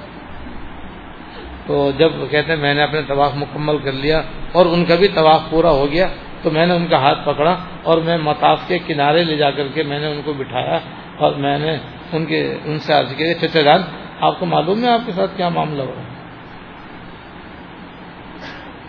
[1.65, 5.07] تو جب کہتے ہیں میں نے اپنے طواف مکمل کر لیا اور ان کا بھی
[5.07, 6.07] طواف پورا ہو گیا،
[6.41, 9.67] تو میں نے ان کا ہاتھ پکڑا اور میں مطاف کے کنارے لے جا کر
[9.73, 10.77] کے میں نے ان کو بٹھایا
[11.17, 11.77] اور میں نے
[12.13, 13.81] ان کے، ان سے عرض کیا چچا جان،
[14.21, 16.15] آپ کو معلوم ہے آپ کے ساتھ کیا معاملہ ہو رہا ہے؟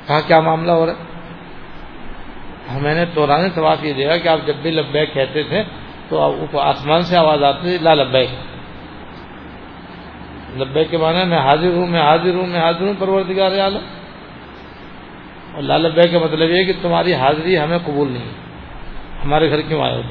[0.06, 1.06] کہا، کیا معاملہ ہو رہا ہے؟
[2.82, 5.62] میں نے تورانے طواف یہ دیکھا کہ آپ جب بھی لبیک کہتے تھے
[6.08, 8.30] تو آسمان سے آواز آتی تھی، لا لبیک۔
[10.57, 13.80] لبیک کے معنی میں حاضر ہوں، میں حاضر ہوں، میں حاضر ہوں، پروردگار عالم
[15.55, 18.28] اور لا کا مطلب یہ کہ تمہاری حاضری ہمیں قبول نہیں
[19.24, 20.03] ہمارے گھر کیوں آئے ہو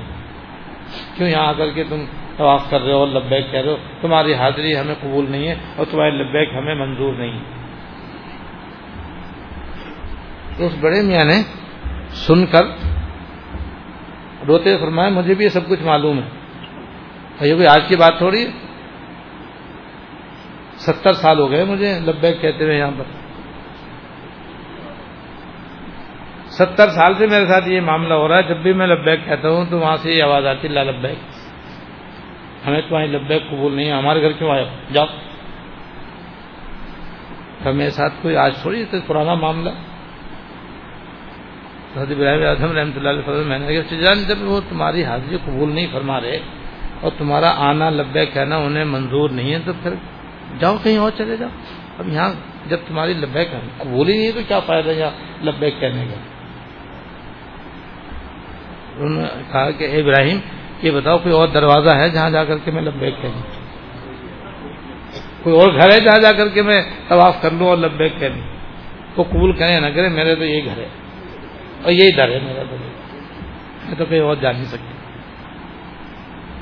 [1.16, 2.06] کیوں یہاں آ کر کے تم
[2.38, 5.56] طواف کر رہے ہو اور لبیک کہہ رہے ہو؟ تمہاری حاضری ہمیں قبول نہیں ہے
[5.76, 7.58] اور تمہاری لبیک ہمیں منظور نہیں ہے۔
[10.66, 11.42] اس بڑے میاں نے
[12.12, 12.64] سن کر
[14.48, 18.46] روتے فرمائے مجھے بھی یہ سب کچھ معلوم ہے۔ یہ کوئی آج کی بات تھوڑی
[18.46, 18.67] ہے؟
[20.78, 23.04] ستر سال ہو گئے مجھے لبیک کہتے ہوئے یہاں پر۔
[26.50, 29.50] ستر سال سے میرے ساتھ یہ معاملہ ہو رہا ہے، جب بھی میں لبیک کہتا
[29.50, 31.18] ہوں تو وہاں سے یہ آواز آتی لا لبیک
[32.68, 35.06] ہمیں تمہاری لبیک قبول نہیں ہے، ہمارے گھر کیوں آئے جاؤ۔
[37.64, 39.70] تو میرے ساتھ کوئی آج تھوڑی پرانا معاملہ۔
[41.96, 45.88] حضرت ابراہیم اعظم رحمۃ اللہ علیہ میں نے جان، جب وہ تمہاری حاضری قبول نہیں
[45.92, 46.40] فرما رہے
[47.02, 49.94] اور تمہارا آنا لبے کہنا انہیں منظور نہیں ہے، تو پھر
[50.60, 51.50] جاؤ کہیں اور چلے جاؤ۔
[51.98, 52.34] اب یہاں
[52.68, 53.46] جب تمہاری لبے
[53.78, 56.16] قبول ہی نہیں تو کیا فائدہ یہاں لبے کہنے کا۔
[58.98, 60.40] انہوں نے کہا کہ ابراہیم،
[60.82, 63.42] یہ بتاؤ کوئی اور دروازہ ہے جہاں جا کر کے میں لبیک کہوں
[65.44, 68.28] کوئی اور گھر ہے جہاں جا کر کے میں طواف کر لوں اور لبیک کہہ
[68.28, 68.58] لوں
[69.18, 70.88] وہ قبول کریں نہ کریں، میرے تو یہ گھر ہے۔
[71.84, 72.76] اور یہی ڈر ہے میرا تو۔
[73.88, 74.92] میں تو کہیں اور جا نہیں سکتا۔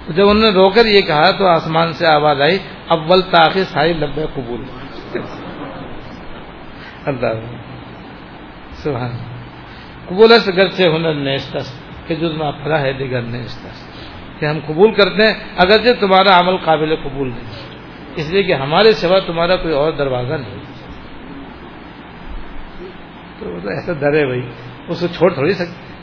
[0.05, 2.57] تو جب انہوں نے رو کر یہ کہا تو آسمان سے آواز آئی۔
[2.87, 4.63] اول تاخیر ساری لبے قبول
[8.71, 9.11] سبحان۔
[10.07, 13.95] قبول گھر سے ہنر نیستس کہ جو تمہیں پھلا ہے دیگر نیستس
[14.39, 17.77] کہ ہم قبول کرتے ہیں، اگرچہ تمہارا عمل قابل قبول نہیں۔
[18.15, 20.57] اس لیے کہ ہمارے سوا تمہارا کوئی اور دروازہ نہیں۔
[23.39, 24.49] تو ایسا ڈر ہے بھائی،
[24.87, 25.93] اس کو چھوڑ تھوڑی سکتے۔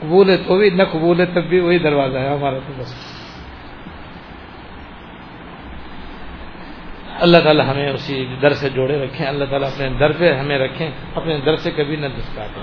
[0.00, 3.23] قبول ہے تو بھی، نہ قبول ہے تب بھی وہی دروازہ ہے ہمارا تو بس۔
[7.20, 10.90] اللہ تعالیٰ ہمیں اسی در سے جوڑے رکھیں، اللہ تعالیٰ اپنے در پہ ہمیں رکھیں،
[11.14, 12.58] اپنے در سے کبھی نہ دستکار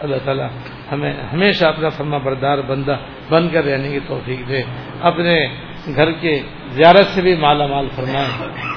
[0.00, 0.48] اللہ تعالیٰ
[0.92, 2.96] ہمیں ہمیشہ اپنا فرما بردار بندہ
[3.30, 4.62] بن کر رہنے کی توفیق دے۔
[5.00, 5.46] اپنے
[5.94, 8.28] گھر کے زیارت سے بھی مالا مال فرمائیں،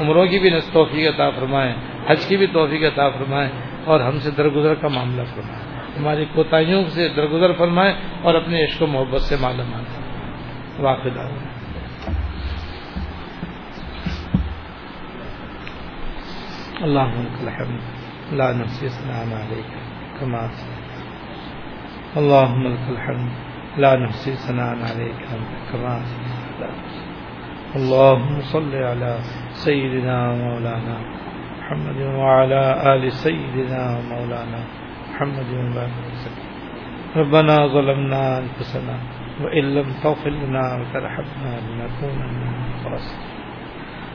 [0.02, 1.74] عمروں کی بھی توفیق عطا فرمائیں،
[2.08, 3.50] حج کی بھی توفیق عطا فرمائیں
[3.86, 8.82] اور ہم سے درگزر کا معاملہ فرمائے ہماری کوتاہیوں سے درگزر فرمائے اور اپنے عشق
[8.82, 10.42] و محبت سے مالا مال فرمائیں۔
[10.80, 11.10] واقع
[16.86, 17.10] اللہ
[18.38, 20.46] لا نفسی السلام علیکم کما
[22.20, 25.20] اللهم لك الحمد لا نحصي ثناء عليك
[25.72, 26.02] كما
[27.76, 29.12] اللهم صل على
[29.52, 30.98] سيدنا مولانا
[31.60, 32.64] محمد وعلى
[32.94, 34.64] آل سيدنا مولانا
[35.12, 36.50] محمد وسلم
[37.16, 38.98] ربنا ظلمنا أنفسنا
[39.44, 43.32] وإن لم تغفر لنا وترحمنا لنكون من الخاسرين.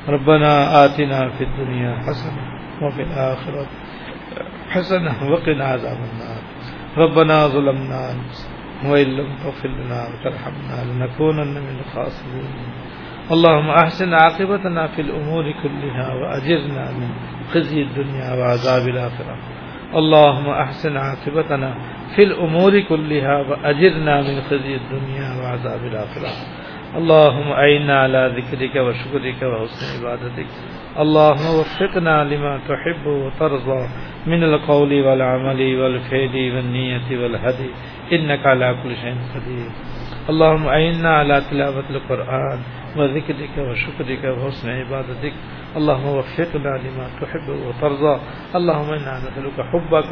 [0.08, 3.66] ربنا آتنا في الدنيا حسنة وفي الآخرة.
[4.68, 6.42] حسنة وقنا عذاب النار.
[6.96, 8.14] ربنا ظلمنا
[8.84, 12.50] وإن لم تغفر لنا وترحمنا لنكونن من الخاسرين.
[13.30, 17.08] اللهم أحسن عاقبتنا في الأمور كلها وأجرنا من
[17.52, 19.38] خزي الدنيا وعذاب الآخرة.
[19.94, 21.74] اللهم أحسن عاقبتنا
[22.16, 26.30] في الأمور كلها وأجرنا من خزي الدنيا وعذاب الآخرة.
[26.96, 30.46] اللهم أعنا على ذكرك وشكرك وحسن عبادتك.
[30.98, 33.88] اللهم وفقنا لما تحب وترضى
[34.26, 37.70] من القول والعمل والفعل والنية والهدي.
[38.12, 39.70] إنك على كل شيء قدير.
[40.30, 42.58] اللهم أعنا على تلاوة القرآن
[42.98, 45.34] وذكرك وشكرك وحسن عبادتك
[45.76, 48.14] اللهم وفقنا لما تحب وترضى
[48.54, 50.10] اللهم إنا نسألك حبك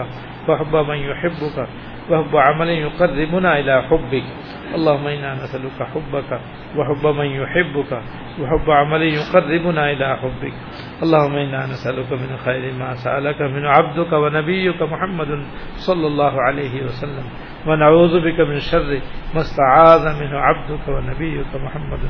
[0.49, 1.69] وحب من يحبك
[2.11, 4.27] وحب عمل يقربنا إلى حبك
[4.75, 6.31] اللهم إنا نسألك حبك
[6.77, 7.93] وحب من يحبك
[8.41, 10.55] وحب عمل يقربنا إلى حبك
[11.03, 15.31] اللهم إنا نسألك من خير ما سألك من عبدك ونبيك محمد
[15.77, 17.27] صلى الله عليه وسلم۔
[17.67, 19.01] ونعوذ بك من شر
[19.35, 22.01] ما استعاذ منه عبدك ونبيك محمد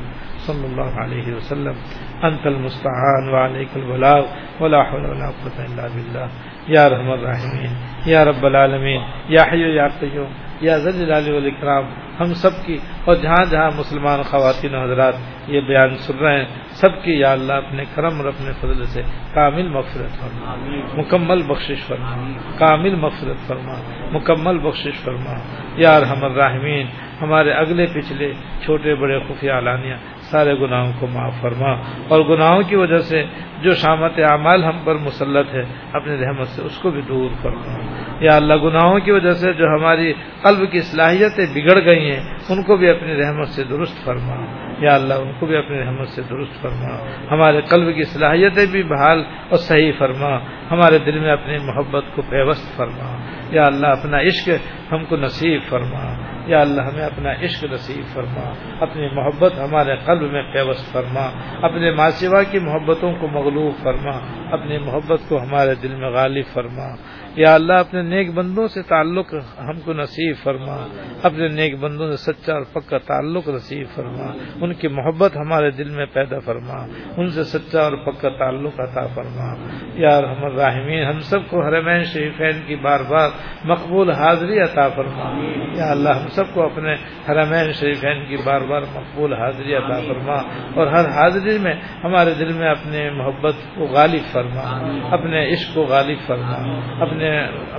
[0.47, 1.75] صلى الله عليه وسلم
[2.23, 4.25] أنت المستعان وعليك البلاغ
[4.59, 6.27] ولا حول ولا قوة إلا بالله
[6.67, 7.73] یا رحم الرحمین
[8.05, 10.29] یا رب العالمین یا حیو یا قیوم
[10.61, 11.83] یا ذل جلال والاکرام
[12.19, 15.13] ہم سب کی اور جہاں جہاں مسلمان خواتین و حضرات
[15.47, 19.01] یہ بیان سن رہے ہیں، سب کی یا اللہ اپنے کرم اور اپنے فضل سے
[19.33, 20.55] کامل مغفرت فرما۔
[20.93, 23.73] مکمل بخشش فرما۔ کامل مغفرت فرما۔
[24.11, 25.33] مکمل بخشش فرما۔
[25.75, 26.87] یا رحم الرحمین،
[27.21, 28.33] ہمارے اگلے پچھلے
[28.65, 29.93] چھوٹے بڑے خفیہ اعلانیہ
[30.31, 31.69] سارے گناہوں کو معاف فرما
[32.07, 33.23] اور گناہوں کی وجہ سے
[33.61, 35.63] جو شامت اعمال ہم پر مسلط ہے،
[35.93, 39.65] اپنی رحمت سے اس کو بھی دور فرما۔ یا اللہ، گناہوں کی وجہ سے جو
[39.65, 42.19] ہماری قلب کی صلاحیتیں بگڑ گئی ہیں،
[42.49, 44.45] ان کو بھی اپنی رحمت سے درست فرما۔
[44.79, 46.97] یا اللہ، ان کو بھی اپنی رحمت سے درست فرما۔
[47.31, 50.37] ہمارے قلب کی صلاحیتیں بھی بحال اور صحیح فرما۔
[50.71, 53.17] ہمارے دل میں اپنی محبت کو پیوست فرما۔
[53.49, 54.49] یا اللہ، اپنا عشق
[54.91, 60.31] ہم کو نصیب فرما۔ یا اللہ ہمیں اپنا عشق نصیب فرما، اپنی محبت ہمارے قلب
[60.31, 61.29] میں پیوست فرما،
[61.61, 64.19] اپنے ماسوا کی محبتوں کو مغلوب فرما،
[64.51, 66.95] اپنی محبت کو ہمارے دل میں غالب فرما۔
[67.35, 70.87] یا اللہ اپنے نیک بندوں سے تعلق ہم کو نصیب فرما،
[71.23, 75.89] اپنے نیک بندوں سے سچا اور پکا تعلق نصیب فرما، ان کی محبت ہمارے دل
[75.89, 79.55] میں پیدا فرما، ان سے سچا اور پکا تعلق عطا فرما۔
[79.93, 83.29] یا رحم الراحمین ہم سب کو حرمین شریفین کی بار بار
[83.63, 85.43] مقبول حاضری عطا فرما۔
[85.77, 86.93] یا اللہ، ہم سب کو اپنے
[87.29, 90.35] حرمین شریفین کی بار بار مقبول حاضری عطا فرما۔
[90.75, 91.73] اور ہر حاضری میں
[92.03, 97.24] ہمارے دل میں اپنے محبت کو غالب فرما، اپنے عشق کو غالب فرما، اپنے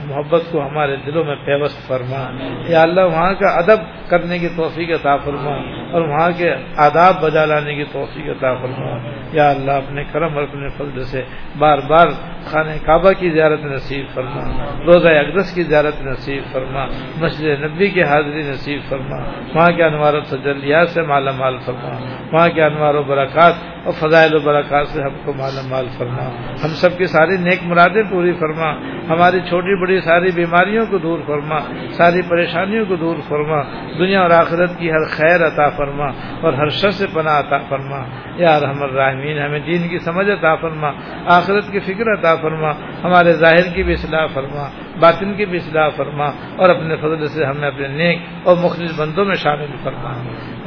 [0.05, 2.31] محبت کو ہمارے دلوں میں پیوست فرما۔
[2.69, 5.57] یا اللہ، وہاں کا ادب کرنے کی توفیق عطا فرما
[5.93, 8.99] اور وہاں کے آداب بجا لانے کی توفیق عطا فرما۔
[9.33, 11.23] یا اللہ، اپنے کرم اور اپنے فضل سے
[11.59, 12.09] بار بار
[12.45, 16.87] خانہ کعبہ کی زیارت نصیب فرما۔ روزہ اقدس کی زیارت نصیب فرما۔
[17.21, 19.17] مسجد نبی کی حاضری نصیب فرما۔
[19.55, 21.91] وہاں کے انوار و تجلیات سے مالا مال فرما۔
[22.33, 26.25] وہاں کے انوار و برکات اور فضائل و برکات سے ہم کو مالا مال فرما۔
[26.65, 28.73] ہم سب کی ساری نیک مرادیں پوری فرما۔
[29.09, 31.59] ہماری چھوٹی بڑی ساری بیماریوں کو دور فرما،
[31.91, 33.63] ساری پریشانیوں کو دور فرما،
[33.99, 36.07] دنیا اور آخرت کی ہر خیر عطا فرما
[36.41, 38.05] اور ہر شر سے پناہ عطا فرما۔
[38.37, 40.91] یا رحم الرحمین، ہمیں دین کی سمجھ عطا فرما،
[41.27, 42.71] آخرت کی فکر عطا فرما،
[43.05, 44.69] ہمارے ظاہر کی بھی اصلاح فرما،
[45.01, 46.27] باطن کی بھی اصلاح فرما
[46.57, 50.13] اور اپنے فضل سے ہمیں اپنے نیک اور مختلف بندوں میں شامل فرما۔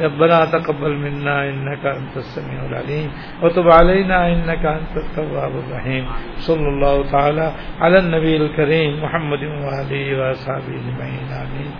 [0.00, 3.10] ربنا تقبل منا انك انت السميع العليم
[3.42, 6.04] وتب علينا انك انت التواب الرحيم
[6.38, 11.72] صلى الله تعالى على النبي الكريم محمد وعلى اله وصحبه اجمعين امين